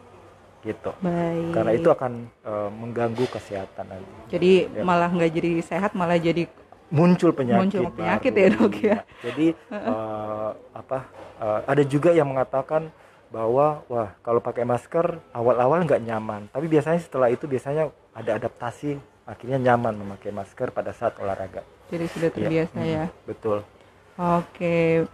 Gitu 0.59 0.91
Baik. 0.99 1.55
karena 1.55 1.71
itu 1.71 1.87
akan 1.87 2.11
eh, 2.43 2.69
mengganggu 2.75 3.25
kesehatan 3.31 3.85
nanti 3.87 4.11
Jadi 4.27 4.51
Ya. 4.75 4.83
malah 4.83 5.07
nggak 5.07 5.31
jadi 5.31 5.51
sehat, 5.63 5.91
malah 5.95 6.19
jadi 6.19 6.51
muncul 6.91 7.31
penyakit 7.31 7.79
Muncul 7.79 7.85
penyakit 7.95 8.33
baru. 8.35 8.43
ya, 8.43 8.47
Dok, 8.51 8.73
ya? 8.83 8.97
Jadi 9.23 9.47
eh, 9.55 10.49
apa 10.75 10.97
eh, 11.39 11.59
ada 11.63 11.83
juga 11.87 12.11
yang 12.11 12.27
mengatakan 12.27 12.91
bahwa 13.29 13.85
wah 13.85 14.09
kalau 14.25 14.41
pakai 14.41 14.65
masker 14.65 15.21
awal-awal 15.33 15.85
nggak 15.85 16.01
nyaman 16.01 16.49
tapi 16.49 16.65
biasanya 16.65 16.97
setelah 16.97 17.29
itu 17.29 17.45
biasanya 17.45 17.93
ada 18.17 18.35
adaptasi 18.41 18.97
akhirnya 19.29 19.61
nyaman 19.61 19.93
memakai 20.01 20.33
masker 20.33 20.73
pada 20.73 20.89
saat 20.91 21.13
olahraga 21.21 21.61
jadi 21.93 22.05
sudah 22.09 22.29
Iya. 22.33 22.37
terbiasa 22.37 22.77
Mm, 22.77 22.89
ya. 22.89 23.05
betul 23.25 23.61
Oke. 24.19 25.07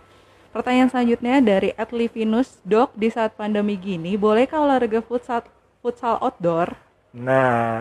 Pertanyaan 0.49 0.89
selanjutnya 0.89 1.37
dari 1.43 1.69
Adlivinus, 1.77 2.57
Dok, 2.65 2.95
di 2.97 3.13
saat 3.13 3.37
pandemi 3.37 3.77
gini, 3.77 4.17
bolehkah 4.17 4.65
olahraga 4.65 5.03
futsal 5.05 5.45
futsal 5.83 6.17
outdoor? 6.17 6.73
Nah 7.15 7.79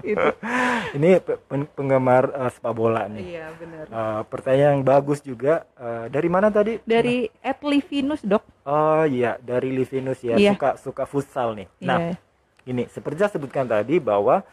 Itu. 0.00 0.22
ini 0.96 1.18
pe- 1.18 1.42
pen- 1.42 1.66
penggemar 1.66 2.30
eh, 2.30 2.50
sepak 2.50 2.72
bola 2.72 3.10
nih 3.10 3.36
iya, 3.36 3.46
benar. 3.52 3.84
Eh, 3.90 4.20
pertanyaan 4.30 4.78
yang 4.78 4.84
bagus 4.86 5.20
juga 5.20 5.66
Eh, 5.74 6.06
dari 6.08 6.28
mana 6.28 6.48
tadi 6.48 6.78
Dari 6.84 7.24
Adlivinus, 7.40 8.22
Dok. 8.22 8.44
Oh 8.64 9.02
iya, 9.02 9.34
dari 9.40 9.72
Livinus 9.72 10.20
ya, 10.20 10.36
Iya. 10.36 10.54
suka 10.54 10.70
suka 10.78 11.04
futsal 11.04 11.56
nih. 11.56 11.68
Nah, 11.80 11.98
Iya. 11.98 12.14
ini 12.64 12.82
seperti 12.86 13.16
saya 13.18 13.32
sebutkan 13.32 13.64
tadi 13.64 13.98
bahwa 13.98 14.44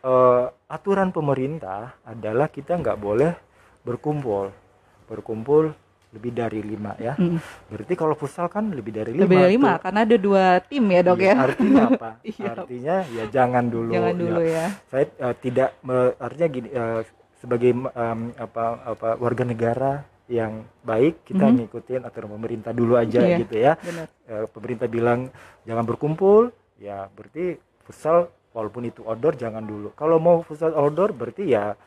eh, 0.00 0.44
aturan 0.66 1.10
pemerintah 1.10 1.98
adalah 2.02 2.46
kita 2.46 2.78
nggak 2.78 2.96
boleh 2.96 3.34
berkumpul, 3.82 4.50
berkumpul 5.06 5.74
lebih 6.10 6.32
dari 6.32 6.60
lima 6.62 6.94
ya. 6.96 7.12
Mm. 7.14 7.38
Berarti 7.68 7.94
kalau 7.94 8.14
futsal 8.14 8.46
kan 8.46 8.70
lebih 8.70 8.94
dari 8.94 9.10
lima. 9.12 9.22
Lebih 9.26 9.36
dari 9.36 9.52
lima, 9.52 9.70
tuh. 9.74 9.82
karena 9.84 10.00
ada 10.02 10.16
dua 10.16 10.44
tim 10.62 10.84
ya, 10.86 11.00
Dok 11.02 11.18
Iya, 11.18 11.26
ya. 11.26 11.34
Artinya 11.36 11.82
apa? 11.88 12.10
Iya. 12.32 12.50
Artinya 12.52 12.96
ya 13.06 13.24
jangan 13.28 13.64
dulu. 13.66 13.90
Jangan 13.92 14.14
ya. 14.14 14.20
dulu 14.20 14.40
ya. 14.42 14.66
Saya 14.86 15.04
eh, 15.10 15.34
tidak 15.36 15.68
me- 15.80 16.14
artinya 16.16 16.48
gini 16.48 16.68
eh, 16.70 17.00
sebagai 17.36 17.70
em, 17.74 18.20
apa 18.34 18.64
apa 18.82 19.08
warga 19.16 19.44
negara 19.44 19.92
yang 20.26 20.52
baik 20.82 21.22
kita 21.22 21.46
Mhm. 21.46 21.54
ngikutin 21.62 22.02
aturan 22.02 22.30
pemerintah 22.32 22.72
dulu 22.72 22.96
aja 22.96 23.22
Iya. 23.22 23.36
gitu 23.38 23.54
ya 23.56 23.72
Benar. 23.76 24.06
eh, 24.26 24.46
pemerintah 24.48 24.86
bilang 24.86 25.30
jangan 25.62 25.84
berkumpul 25.84 26.50
ya 26.76 27.06
berarti 27.08 27.54
futsal 27.82 28.26
walaupun 28.50 28.88
itu 28.88 29.04
outdoor 29.04 29.36
jangan 29.36 29.62
dulu 29.62 29.94
kalau 29.94 30.18
mau 30.18 30.42
futsal 30.42 30.74
outdoor 30.74 31.12
berarti 31.12 31.46
ya 31.46 31.78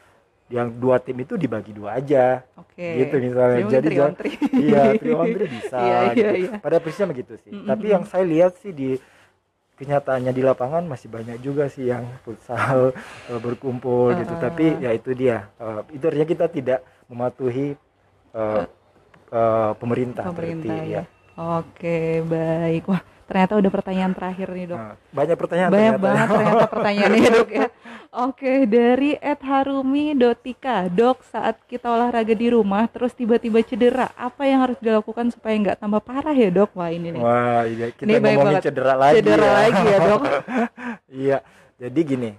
yang 0.49 0.67
dua 0.81 0.97
tim 0.97 1.17
itu 1.21 1.37
dibagi 1.37 1.71
dua 1.71 2.01
aja 2.01 2.41
Oke. 2.57 3.05
gitu 3.05 3.15
misalnya 3.21 3.59
Jadi 3.69 3.69
jadi 3.69 3.89
jangan 3.95 4.13
iya 4.65 4.83
three 4.99 5.49
bisa 5.49 5.77
Iya, 5.77 5.97
iya, 6.09 6.09
gitu. 6.17 6.33
iya. 6.49 6.57
pada 6.57 6.77
prinsipnya 6.81 7.09
begitu 7.13 7.33
sih 7.45 7.51
Mm, 7.53 7.65
tapi 7.65 7.85
mm, 7.85 7.93
yang 7.93 8.03
saya 8.09 8.25
lihat 8.25 8.53
sih 8.61 8.73
di 8.73 8.89
kenyataannya 9.79 10.31
di 10.35 10.43
lapangan 10.43 10.83
masih 10.83 11.07
banyak 11.07 11.39
juga 11.39 11.71
sih 11.71 11.87
yang 11.87 12.03
futsal 12.25 12.91
eh, 13.31 13.39
berkumpul 13.39 14.11
gitu 14.19 14.35
Uh-uh. 14.35 14.43
tapi 14.43 14.65
ya 14.83 14.91
itu 14.91 15.11
dia 15.15 15.47
Eh, 15.55 15.81
itu 15.95 16.03
artinya 16.03 16.27
kita 16.27 16.45
tidak 16.51 16.79
mematuhi 17.07 17.77
eh, 18.33 18.63
eh, 19.31 19.71
pemerintah, 19.79 20.25
Pemerintah 20.27 20.75
berarti 20.75 20.93
ya. 20.93 21.03
Oke, 21.39 22.19
baik. 22.27 22.83
Wah, 22.91 23.01
ternyata 23.29 23.53
udah 23.55 23.69
pertanyaan 23.69 24.11
terakhir 24.11 24.47
nih, 24.49 24.65
Dok. 24.67 24.79
Nah, 24.81 24.95
banyak 25.13 25.37
pertanyaan 25.37 25.69
Banyak 25.69 25.93
ternyata. 25.93 26.01
banget 26.03 26.27
ternyata 26.27 26.65
pertanyaannya 26.67 27.29
dok 27.29 27.49
ya. 27.53 27.67
Oke 28.25 28.53
dari 28.65 29.11
Ed 29.15 29.37
Harumi 29.39 30.17
Dotika 30.17 30.89
dok 30.89 31.21
saat 31.23 31.61
kita 31.63 31.85
olahraga 31.87 32.33
di 32.33 32.49
rumah 32.49 32.89
terus 32.89 33.13
tiba-tiba 33.13 33.61
cedera 33.61 34.09
apa 34.17 34.49
yang 34.49 34.65
harus 34.65 34.81
dilakukan 34.81 35.29
supaya 35.29 35.53
nggak 35.53 35.77
tambah 35.77 36.01
parah 36.01 36.33
ya 36.33 36.49
dok 36.49 36.73
wah 36.73 36.89
ini 36.89 37.13
nih 37.13 37.21
Wah, 37.21 37.61
iya 37.63 37.93
kita 37.93 38.09
Ini 38.09 38.17
ngomongin 38.17 38.65
cedera 38.65 38.93
lagi 38.97 39.13
cedera 39.21 39.45
ya. 39.45 39.53
lagi 39.61 39.83
ya 39.85 39.97
dok 40.01 40.21
Iya, 41.21 41.37
jadi 41.77 41.99
gini, 42.01 42.29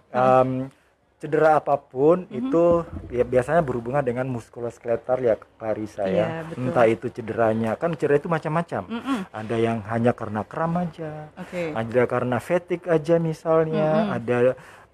cedera 1.20 1.61
apa 1.61 1.76
pun 1.76 2.24
Mhm. 2.24 2.33
itu 2.33 2.64
ya 3.12 3.28
biasanya 3.28 3.61
berhubungan 3.61 4.00
dengan 4.00 4.24
muskuloskeletal 4.26 5.20
ya 5.20 5.37
Parisa 5.61 6.09
Iya, 6.09 6.16
ya. 6.16 6.26
betul. 6.48 6.64
Entah 6.64 6.87
itu 6.88 7.06
cederanya, 7.12 7.76
kan 7.76 7.92
cedera 7.92 8.16
itu 8.16 8.33
macam-macam. 8.33 8.88
Mm-mm. 8.88 9.18
Ada 9.28 9.56
yang 9.61 9.78
hanya 9.85 10.16
karena 10.16 10.40
kram 10.48 10.80
aja, 10.80 11.28
Oke. 11.37 11.76
ada 11.76 12.02
karena 12.09 12.37
fatigue 12.40 12.88
aja 12.88 13.20
misalnya, 13.20 13.88
Mm-mm. 14.00 14.16
ada 14.16 14.37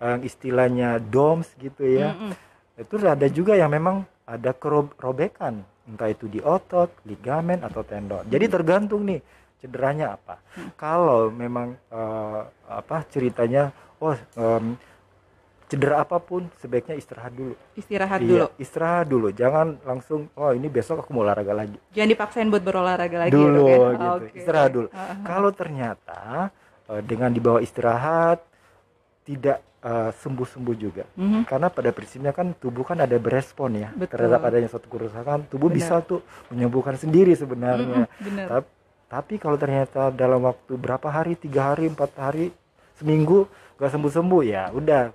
yang 0.03 0.21
istilahnya 0.21 0.89
DOMS 0.99 1.55
gitu 1.63 1.87
ya. 1.87 2.11
Mm-mm. 2.11 2.35
Itu 2.77 2.99
ada 3.01 3.27
juga 3.31 3.55
yang 3.55 3.71
memang 3.71 4.03
ada 4.27 4.51
kerobekan, 4.51 5.63
entah 5.87 6.11
itu 6.11 6.27
di 6.27 6.43
otot, 6.43 6.91
ligamen 7.07 7.63
atau 7.63 7.87
tendon. 7.87 8.27
Jadi 8.27 8.51
tergantung 8.51 9.07
nih 9.07 9.23
cederanya 9.63 10.19
apa. 10.19 10.43
Kalau 10.75 11.31
memang 11.31 11.79
eh, 11.89 12.41
apa 12.67 13.07
ceritanya, 13.07 13.71
oh 14.03 14.19
em, 14.35 14.75
cedera 15.67 15.99
apa 15.99 16.17
pun 16.19 16.47
sebaiknya 16.57 16.95
istirahat 16.95 17.33
dulu. 17.33 17.55
Istirahat 17.75 18.21
Iya, 18.21 18.29
dulu. 18.47 18.47
istirahat 18.57 19.07
dulu. 19.07 19.29
Jangan 19.31 19.83
langsung, 19.83 20.31
oh 20.33 20.51
ini 20.51 20.67
besok 20.67 21.03
aku 21.03 21.11
mau 21.11 21.23
olahraga 21.23 21.51
lagi. 21.53 21.75
Jangan 21.91 22.09
dipaksain 22.09 22.47
buat 22.47 22.63
berolahraga 22.63 23.17
lagi 23.19 23.33
dulu 23.33 23.61
ya, 23.63 23.75
dok 23.75 23.83
ya? 23.83 23.91
gitu. 23.91 24.07
Oke. 24.23 24.39
Istirahat 24.39 24.71
dulu. 24.71 24.89
Ah, 24.91 25.03
ah. 25.03 25.17
Kalau 25.23 25.51
ternyata 25.51 26.21
eh, 26.87 27.03
dengan 27.03 27.31
dibawa 27.31 27.59
istirahat 27.59 28.39
tidak 29.23 29.59
eh, 29.83 30.11
sembuh-sembuh 30.15 30.77
juga. 30.77 31.05
Mhm. 31.15 31.41
Karena 31.45 31.67
pada 31.69 31.91
prinsipnya 31.91 32.31
kan 32.31 32.55
tubuh 32.55 32.83
kan 32.83 32.99
ada 32.99 33.17
berespon 33.17 33.75
ya 33.75 33.91
Betul. 33.91 34.23
terhadap 34.23 34.41
adanya 34.43 34.69
suatu 34.69 34.87
kerusakan. 34.87 35.51
Tubuh 35.51 35.67
Benar. 35.67 35.79
bisa 35.79 35.95
tuh 36.01 36.23
menyembuhkan 36.49 36.95
sendiri 36.95 37.35
sebenarnya. 37.35 38.07
Mm-mm, 38.07 38.23
Bener. 38.23 38.47
Tap- 38.49 38.73
Tapi 39.07 39.39
kalau 39.39 39.55
ternyata 39.55 40.11
dalam 40.11 40.43
waktu 40.43 40.75
berapa 40.75 41.07
hari, 41.07 41.35
tiga 41.35 41.71
hari, 41.71 41.87
empat 41.87 42.11
hari, 42.19 42.51
seminggu 42.99 43.47
gak 43.77 43.95
sembuh-sembuh 43.95 44.43
ya 44.43 44.75
udah 44.75 45.15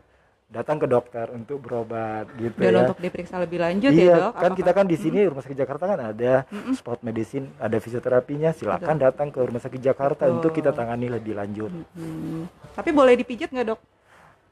datang 0.52 0.78
ke 0.78 0.86
dokter 0.86 1.32
untuk 1.32 1.64
berobat 1.64 2.28
gitu 2.36 2.60
Dan 2.60 2.76
ya. 2.76 2.80
untuk 2.84 3.00
diperiksa 3.00 3.40
lebih 3.40 3.64
lanjut 3.64 3.92
iya, 3.92 4.04
ya 4.04 4.16
dok. 4.20 4.32
kan 4.36 4.52
kita 4.52 4.72
kan 4.72 4.84
di 4.84 5.00
sini 5.00 5.24
Rumah 5.24 5.40
Sakit 5.42 5.58
Jakarta 5.58 5.84
kan 5.88 6.00
ada 6.06 6.44
Mm-mm. 6.46 6.76
sport 6.76 7.00
medicine, 7.02 7.48
ada 7.56 7.80
fisioterapinya. 7.80 8.52
Silakan 8.52 9.00
datang 9.00 9.32
ke 9.32 9.40
Rumah 9.40 9.64
Sakit 9.64 9.80
Jakarta 9.80 10.28
Betul. 10.28 10.36
untuk 10.38 10.52
kita 10.52 10.72
tangani 10.72 11.08
lebih 11.08 11.40
lanjut. 11.40 11.72
Hmm. 11.96 12.52
Tapi 12.76 12.90
boleh 12.92 13.16
dipijit 13.16 13.48
nggak 13.48 13.64
dok? 13.66 13.80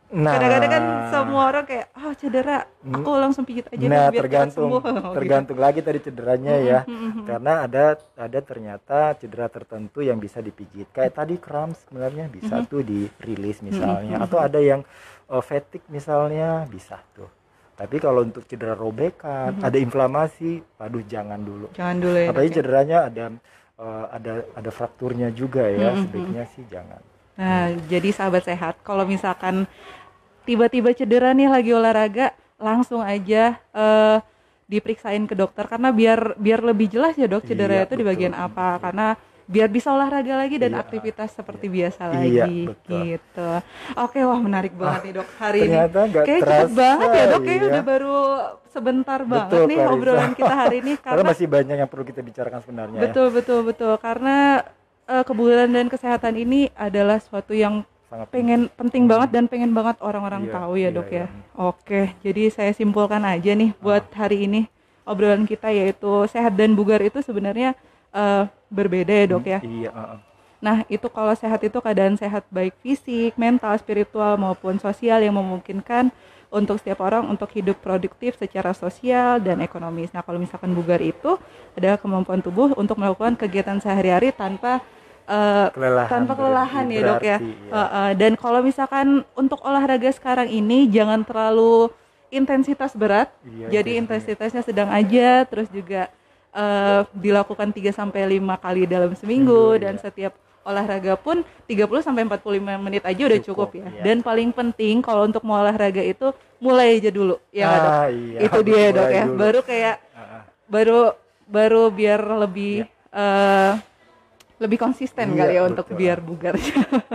Nah, 0.09 0.33
Kadang-kadang 0.33 0.71
kan 0.73 0.83
semua 1.13 1.41
orang 1.45 1.65
kayak, 1.69 1.85
oh 1.93 2.13
cedera, 2.17 2.65
aku 2.81 3.09
langsung 3.13 3.45
pijit 3.45 3.69
aja 3.69 3.85
nah 3.85 4.09
biar 4.09 4.25
tergantung 4.25 4.65
sembuh. 4.65 4.81
Oh, 4.89 4.93
gitu. 5.05 5.15
tergantung 5.21 5.59
lagi 5.61 5.79
tadi 5.83 5.99
cederanya 6.01 6.55
ya. 6.57 6.79
Mhm. 6.81 7.29
Karena 7.29 7.53
ada 7.61 7.83
ada 8.17 8.39
ternyata 8.41 9.13
cedera 9.13 9.45
tertentu 9.45 10.01
yang 10.01 10.17
bisa 10.17 10.41
dipijit. 10.41 10.89
Kayak 10.89 11.13
tadi 11.13 11.37
kram 11.37 11.77
sebenarnya 11.77 12.25
bisa 12.25 12.57
Mhm. 12.57 12.65
tuh 12.65 12.81
dirilis 12.81 13.61
misalnya 13.61 14.17
atau 14.17 14.41
ada 14.41 14.57
yang 14.57 14.81
uh, 15.29 15.43
fatigue 15.43 15.85
misalnya 15.89 16.65
bisa 16.67 16.99
tuh. 17.13 17.29
Tapi 17.79 17.95
kalau 17.97 18.27
untuk 18.27 18.43
cedera 18.43 18.75
robekan, 18.75 19.55
ada 19.63 19.77
inflamasi, 19.79 20.59
waduh 20.75 20.99
jangan 21.07 21.39
dulu. 21.39 21.71
Jangan 21.71 21.97
dulu 22.03 22.17
ya. 22.19 22.27
Apalagi 22.27 22.51
ya. 22.51 22.55
cederanya 22.59 22.97
ada 23.07 23.23
uh, 23.79 24.05
ada 24.11 24.31
ada 24.51 24.69
frakturnya 24.69 25.31
juga 25.31 25.63
ya, 25.63 25.95
Mhm. 25.95 26.01
sebaiknya 26.03 26.43
sih 26.51 26.63
jangan. 26.67 26.99
Nah, 27.39 27.71
jadi 27.87 28.11
sahabat 28.11 28.43
sehat, 28.43 28.75
kalau 28.83 29.07
misalkan 29.07 29.63
tiba-tiba 30.43 30.91
cedera 30.91 31.31
nih 31.31 31.47
lagi 31.47 31.71
olahraga, 31.71 32.35
langsung 32.59 32.99
aja 32.99 33.55
eh, 33.55 34.17
diperiksain 34.67 35.23
ke 35.25 35.33
dokter 35.33 35.63
karena 35.65 35.89
biar 35.89 36.35
biar 36.35 36.59
lebih 36.61 36.91
jelas 36.91 37.15
ya 37.15 37.25
dok 37.25 37.47
cedera 37.47 37.79
Iya, 37.79 37.83
itu 37.87 37.95
di 37.95 38.03
betul. 38.03 38.11
bagian 38.11 38.33
apa 38.35 38.77
karena 38.83 39.15
biar 39.49 39.65
bisa 39.65 39.89
olahraga 39.89 40.37
lagi 40.37 40.61
dan 40.61 40.77
Iya, 40.77 40.81
aktivitas 40.85 41.33
seperti 41.33 41.65
biasa 41.67 42.01
Iya, 42.05 42.45
lagi 42.45 42.57
betul. 42.69 42.99
gitu. 43.01 43.49
Oke, 43.97 44.21
wah 44.21 44.37
menarik 44.37 44.77
banget 44.77 45.01
nih 45.09 45.13
dok 45.17 45.29
hari 45.41 45.59
ini. 45.65 45.75
Kayak 46.21 46.41
cepet 46.45 46.69
banget 46.77 47.09
ya 47.09 47.23
dok, 47.25 47.41
kayak 47.41 47.57
iya. 47.57 47.69
udah 47.73 47.83
baru 47.83 48.17
sebentar 48.69 49.19
banget 49.25 49.49
Betul, 49.49 49.65
nih 49.65 49.77
Clarissa. 49.81 49.95
obrolan 49.97 50.31
kita 50.37 50.53
hari 50.53 50.75
ini 50.79 50.93
Karena 51.01 51.09
karena 51.17 51.23
masih 51.33 51.47
banyak 51.49 51.75
yang 51.81 51.89
perlu 51.89 52.05
kita 52.05 52.21
bicarakan 52.21 52.59
sebenarnya 52.61 52.97
ya. 52.97 53.03
betul 53.09 53.27
betul 53.33 53.59
betul 53.65 53.93
karena 53.97 54.61
eh, 55.09 55.23
kebugaran 55.25 55.73
dan 55.73 55.89
kesehatan 55.89 56.37
ini 56.37 56.69
adalah 56.77 57.17
suatu 57.17 57.57
yang 57.57 57.81
Sangat 58.05 58.29
pengen 58.29 58.69
penting 58.73 59.09
banget 59.09 59.33
dan 59.33 59.49
pengen 59.49 59.73
banget 59.73 59.97
orang-orang 60.01 60.45
Iya, 60.45 60.53
tahu 60.53 60.73
ya 60.77 60.81
iya, 60.85 60.89
dok 60.93 61.09
ya. 61.09 61.17
iya. 61.17 61.25
Oke, 61.57 62.01
jadi 62.21 62.43
saya 62.49 62.71
simpulkan 62.73 63.25
aja 63.25 63.57
nih 63.57 63.73
buat 63.81 64.05
hari 64.13 64.45
ini 64.45 64.61
obrolan 65.01 65.49
kita 65.49 65.73
yaitu 65.73 66.29
sehat 66.29 66.53
dan 66.53 66.77
bugar 66.77 67.01
itu 67.01 67.25
sebenarnya 67.25 67.73
eh, 68.13 68.43
berbeda 68.69 69.13
ya 69.13 69.25
dok 69.25 69.45
ya. 69.45 69.59
Iya. 69.61 69.91
Nah 70.59 70.83
itu 70.91 71.07
kalau 71.07 71.31
sehat 71.33 71.63
itu 71.63 71.79
keadaan 71.79 72.19
sehat 72.19 72.43
baik 72.51 72.75
fisik, 72.83 73.33
mental, 73.39 73.73
spiritual 73.79 74.35
maupun 74.35 74.75
sosial 74.77 75.23
yang 75.23 75.39
memungkinkan 75.39 76.11
untuk 76.49 76.81
setiap 76.81 77.05
orang 77.05 77.29
untuk 77.29 77.47
hidup 77.53 77.77
produktif 77.79 78.35
secara 78.35 78.73
sosial 78.73 79.37
dan 79.39 79.61
ekonomis. 79.61 80.09
Nah 80.11 80.25
kalau 80.25 80.41
misalkan 80.41 80.73
bugar 80.73 80.99
itu 80.99 81.37
adalah 81.77 81.95
kemampuan 81.95 82.41
tubuh 82.41 82.73
untuk 82.75 82.97
melakukan 82.97 83.37
kegiatan 83.37 83.77
sehari-hari 83.77 84.33
tanpa 84.33 84.81
eh, 85.29 85.69
kelelahan 85.71 86.09
tanpa 86.09 86.33
berarti- 86.33 86.41
kelelahan 86.41 86.85
ya 86.89 86.99
dok 87.05 87.21
ya. 87.21 87.37
berarti, 87.37 87.69
ya. 87.69 87.71
Uh, 87.71 87.79
uh, 87.79 88.09
dan 88.17 88.31
kalau 88.33 88.59
misalkan 88.65 89.07
untuk 89.37 89.61
olahraga 89.61 90.09
sekarang 90.09 90.49
ini 90.49 90.89
jangan 90.89 91.21
terlalu 91.21 91.93
intensitas 92.33 92.93
berat. 92.93 93.29
Iya, 93.45 93.81
jadi 93.81 94.01
intensitasnya 94.01 94.61
sedang 94.61 94.89
aja, 94.89 95.45
terus 95.49 95.69
juga 95.69 96.09
uh, 96.53 97.01
dilakukan 97.13 97.69
3 97.71 97.89
sampai 97.91 98.39
5 98.39 98.63
kali 98.63 98.83
dalam 98.85 99.11
seminggu 99.13 99.75
Seminggu, 99.77 99.83
dan 99.83 99.95
iya. 99.97 100.01
setiap 100.01 100.33
olahraga 100.61 101.17
pun 101.17 101.41
30 101.65 102.05
sampai 102.05 102.27
45 102.27 102.61
menit 102.77 103.01
aja 103.01 103.21
udah 103.25 103.39
cukup, 103.41 103.69
Cukup, 103.73 103.81
ya. 103.81 103.87
iya. 103.89 104.03
Dan 104.05 104.21
paling 104.21 104.53
penting 104.53 105.01
kalau 105.01 105.25
untuk 105.25 105.41
mau 105.41 105.57
olahraga 105.57 106.03
itu 106.03 106.29
mulai 106.59 106.99
aja 106.99 107.09
dulu 107.09 107.39
ya 107.49 107.65
dok. 107.71 107.89
Ah, 107.89 108.07
iya, 108.11 108.37
itu 108.45 108.59
dia 108.61 108.77
ya, 108.77 108.89
dok 108.93 109.07
ya. 109.09 109.23
dulu. 109.25 109.37
Baru 109.39 109.59
kayak 109.65 109.95
Ah, 110.13 110.43
baru 110.67 110.99
baru 111.49 111.83
biar 111.89 112.21
lebih 112.45 112.85
eh, 113.09 113.71
lebih 114.59 114.77
konsisten 114.77 115.31
Iya, 115.33 115.39
kali 115.39 115.53
ya 115.55 115.61
untuk 115.65 115.87
betul. 115.87 115.97
biar 115.97 116.17
bugar. 116.19 116.53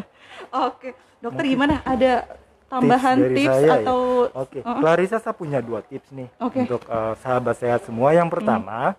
Oke, 0.67 0.97
dokter 1.21 1.45
gimana? 1.45 1.85
Ada 1.85 2.25
tambahan 2.67 3.17
dari 3.21 3.37
tips, 3.45 3.55
saya 3.55 3.69
ya? 3.69 3.75
atau 3.85 3.99
Oke, 4.33 4.59
Uh-uh. 4.65 4.81
Clarissa 4.81 5.19
saya 5.21 5.37
punya 5.37 5.61
dua 5.61 5.85
tips 5.85 6.09
nih. 6.11 6.27
Hmm. 6.41 6.65
untuk 6.65 6.83
eh, 6.89 7.15
sahabat 7.21 7.55
sehat 7.61 7.81
semua. 7.85 8.17
Yang 8.17 8.33
pertama, 8.41 8.97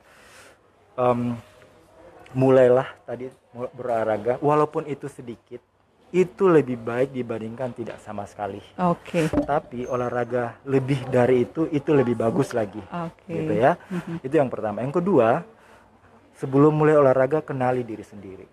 em, 0.96 1.36
mulailah 2.32 2.88
tadi 3.06 3.32
berolahraga, 3.72 4.40
walaupun 4.40 4.84
itu 4.86 5.08
sedikit, 5.08 5.64
itu 6.12 6.48
lebih 6.48 6.76
baik 6.76 7.12
dibandingkan 7.12 7.72
tidak 7.72 8.00
sama 8.00 8.24
sekali. 8.24 8.60
Oke, 8.80 9.28
Tapi 9.28 9.88
olahraga 9.88 10.60
lebih 10.64 11.08
dari 11.08 11.44
itu, 11.44 11.68
itu 11.68 11.92
lebih 11.92 12.16
bagus 12.16 12.52
lagi, 12.52 12.80
oke. 12.80 13.28
gitu 13.28 13.54
ya. 13.56 13.76
Itu 14.20 14.36
yang 14.36 14.48
pertama. 14.48 14.84
Yang 14.84 15.04
kedua, 15.04 15.44
sebelum 16.36 16.76
mulai 16.76 16.96
olahraga 16.96 17.40
kenali 17.40 17.84
diri 17.84 18.04
sendiri. 18.04 18.48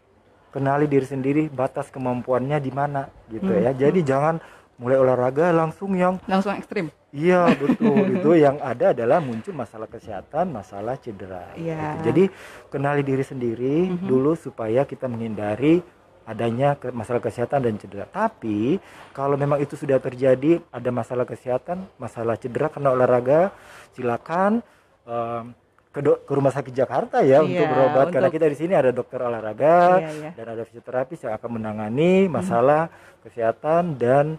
Kenali 0.52 0.85
diri 0.85 1.07
sendiri, 1.07 1.42
batas 1.48 1.88
kemampuannya 1.88 2.61
di 2.61 2.70
mana, 2.70 3.09
gitu 3.31 3.48
Hmm. 3.48 3.62
ya. 3.62 3.70
Jadi 3.72 4.00
jangan 4.05 4.37
mulai 4.82 4.98
olahraga 4.98 5.54
langsung 5.54 5.94
yang 5.94 6.18
Langsung 6.26 6.52
ekstrim. 6.52 6.90
Iya 7.08 7.46
betul 7.62 8.18
itu 8.18 8.30
yang 8.34 8.58
ada 8.58 8.90
adalah 8.90 9.18
muncul 9.18 9.54
masalah 9.54 9.86
kesehatan, 9.86 10.50
masalah 10.50 10.98
cedera. 10.98 11.54
Mhm. 11.54 11.62
gitu. 11.62 11.86
Jadi 12.02 12.24
kenali 12.66 13.00
diri 13.00 13.22
sendiri 13.22 13.76
dulu 13.96 14.34
supaya 14.34 14.82
kita 14.82 15.06
menghindari 15.06 15.78
adanya 16.22 16.74
ke- 16.74 16.90
masalah 16.90 17.18
kesehatan 17.18 17.60
dan 17.60 17.74
cedera. 17.76 18.06
Tapi 18.06 18.82
kalau 19.12 19.34
memang 19.34 19.58
itu 19.58 19.74
sudah 19.74 19.98
terjadi 19.98 20.58
ada 20.68 20.90
masalah 20.90 21.22
kesehatan, 21.22 21.86
masalah 21.96 22.34
cedera 22.34 22.66
karena 22.66 22.90
olahraga, 22.90 23.50
silakan 23.92 24.62
em, 25.02 25.50
ke, 25.88 26.00
do- 26.00 26.16
ke 26.18 26.32
rumah 26.32 26.48
sakit 26.48 26.72
Jakarta 26.72 27.20
ya 27.20 27.42
untuk 27.42 27.58
Iya, 27.58 27.68
berobat 27.68 28.06
karena 28.08 28.24
untuk- 28.24 28.34
kita 28.34 28.46
di 28.48 28.56
sini 28.56 28.72
ada 28.72 28.88
dokter 28.88 29.20
olahraga 29.20 30.00
Iya, 30.00 30.10
iya. 30.16 30.30
dan 30.32 30.46
ada 30.48 30.62
fisioterapis 30.62 31.20
yang 31.20 31.34
akan 31.34 31.50
menangani 31.52 32.12
masalah 32.26 32.88
kesehatan 33.20 33.94
dan 33.96 34.38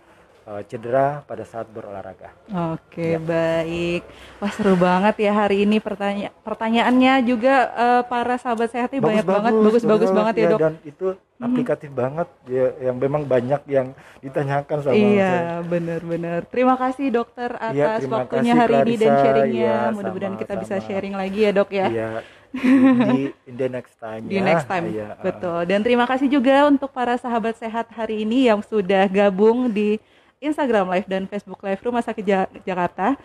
cedera 0.63 1.23
pada 1.23 1.41
saat 1.41 1.65
berolahraga. 1.65 2.35
Oke, 2.75 3.15
Ya. 3.15 3.19
baik. 3.19 4.03
Wah, 4.37 4.51
seru 4.51 4.75
banget 4.75 5.15
ya 5.17 5.31
hari 5.33 5.63
ini 5.63 5.79
pertanya 5.79 6.35
pertanyaannya 6.43 7.23
juga 7.23 7.55
eh, 7.71 8.01
para 8.03 8.35
sahabat 8.35 8.67
sehatnya 8.67 8.99
banyak 8.99 9.23
banget, 9.23 9.53
bagus-bagus 9.55 10.11
banget 10.11 10.33
ya, 10.35 10.47
Dok. 10.49 10.59
Dan 10.59 10.73
itu 10.83 11.05
aplikatif 11.37 11.91
banget 11.91 12.27
ya, 12.45 12.67
yang 12.81 12.95
memang 12.95 13.23
banyak 13.23 13.61
yang 13.67 13.91
ditanyakan 14.19 14.77
sama 14.79 14.91
saya. 14.91 14.99
Iya, 14.99 15.33
benar-benar. 15.63 16.39
Terima 16.47 16.75
kasih 16.75 17.07
dokter 17.09 17.51
Iya, 17.71 17.95
atas 17.95 17.99
terima 18.03 18.15
waktunya 18.19 18.53
kasih, 18.53 18.61
hari 18.61 18.73
ini 18.75 18.93
dan 18.93 18.99
Clarissa. 19.07 19.23
sharingnya. 19.23 19.63
Iya, 19.63 19.77
Mudah-mudahan 19.91 20.35
kita 20.37 20.53
bisa 20.59 20.75
sama-sama. 20.75 20.87
sharing 20.87 21.15
lagi 21.15 21.39
ya 21.39 21.51
dok 21.51 21.69
ya. 21.71 21.87
Iya. 21.87 22.09
di 23.09 23.33
in 23.49 23.57
the 23.57 23.65
next 23.65 23.97
time 23.97 24.29
Di 24.29 24.37
ya. 24.37 24.45
next 24.45 24.69
time, 24.69 24.85
uh, 24.85 25.17
betul. 25.19 25.59
Dan 25.65 25.81
terima 25.81 26.05
kasih 26.05 26.29
juga 26.29 26.69
untuk 26.69 26.93
para 26.93 27.17
sahabat 27.17 27.57
sehat 27.57 27.89
hari 27.89 28.21
ini 28.21 28.45
yang 28.45 28.61
sudah 28.61 29.09
gabung 29.09 29.73
di 29.73 29.97
Instagram 30.43 30.91
Live 30.91 31.07
dan 31.07 31.25
Facebook 31.31 31.63
Live 31.63 31.79
Rumah 31.79 32.03
Sakit 32.03 32.23
Jakarta. 32.67 33.15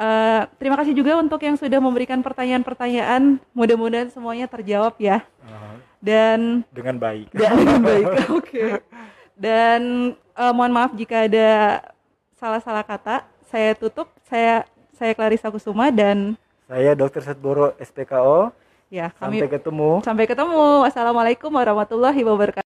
Uh, 0.00 0.48
terima 0.56 0.80
kasih 0.80 0.96
juga 0.96 1.18
untuk 1.20 1.42
yang 1.44 1.60
sudah 1.60 1.76
memberikan 1.76 2.22
pertanyaan-pertanyaan. 2.24 3.36
Mudah-mudahan 3.52 4.08
semuanya 4.08 4.48
terjawab 4.48 4.96
ya. 4.96 5.20
Uh, 5.44 5.76
dan 6.00 6.64
dengan 6.72 6.96
baik. 6.96 7.28
Dan 7.36 7.52
dengan 7.60 7.82
baik. 7.84 8.06
Oke. 8.16 8.32
okay. 8.40 8.68
Dan 9.36 10.14
uh, 10.32 10.52
mohon 10.56 10.72
maaf 10.72 10.96
jika 10.96 11.28
ada 11.28 11.82
salah-salah 12.40 12.86
kata. 12.86 13.28
Saya 13.52 13.76
tutup. 13.76 14.08
Saya 14.24 14.64
saya 14.96 15.12
Clarissa 15.16 15.48
Kusuma 15.48 15.88
dan 15.88 16.36
saya 16.70 16.94
Dr. 16.94 17.24
Satboro 17.24 17.74
SPKO. 17.82 18.54
Ya, 18.92 19.10
kami 19.16 19.42
sampai 19.42 19.50
ketemu. 19.58 19.90
Sampai 20.06 20.24
ketemu. 20.30 20.86
Wassalamualaikum 20.86 21.50
warahmatullahi 21.50 22.22
wabarakatuh. 22.22 22.69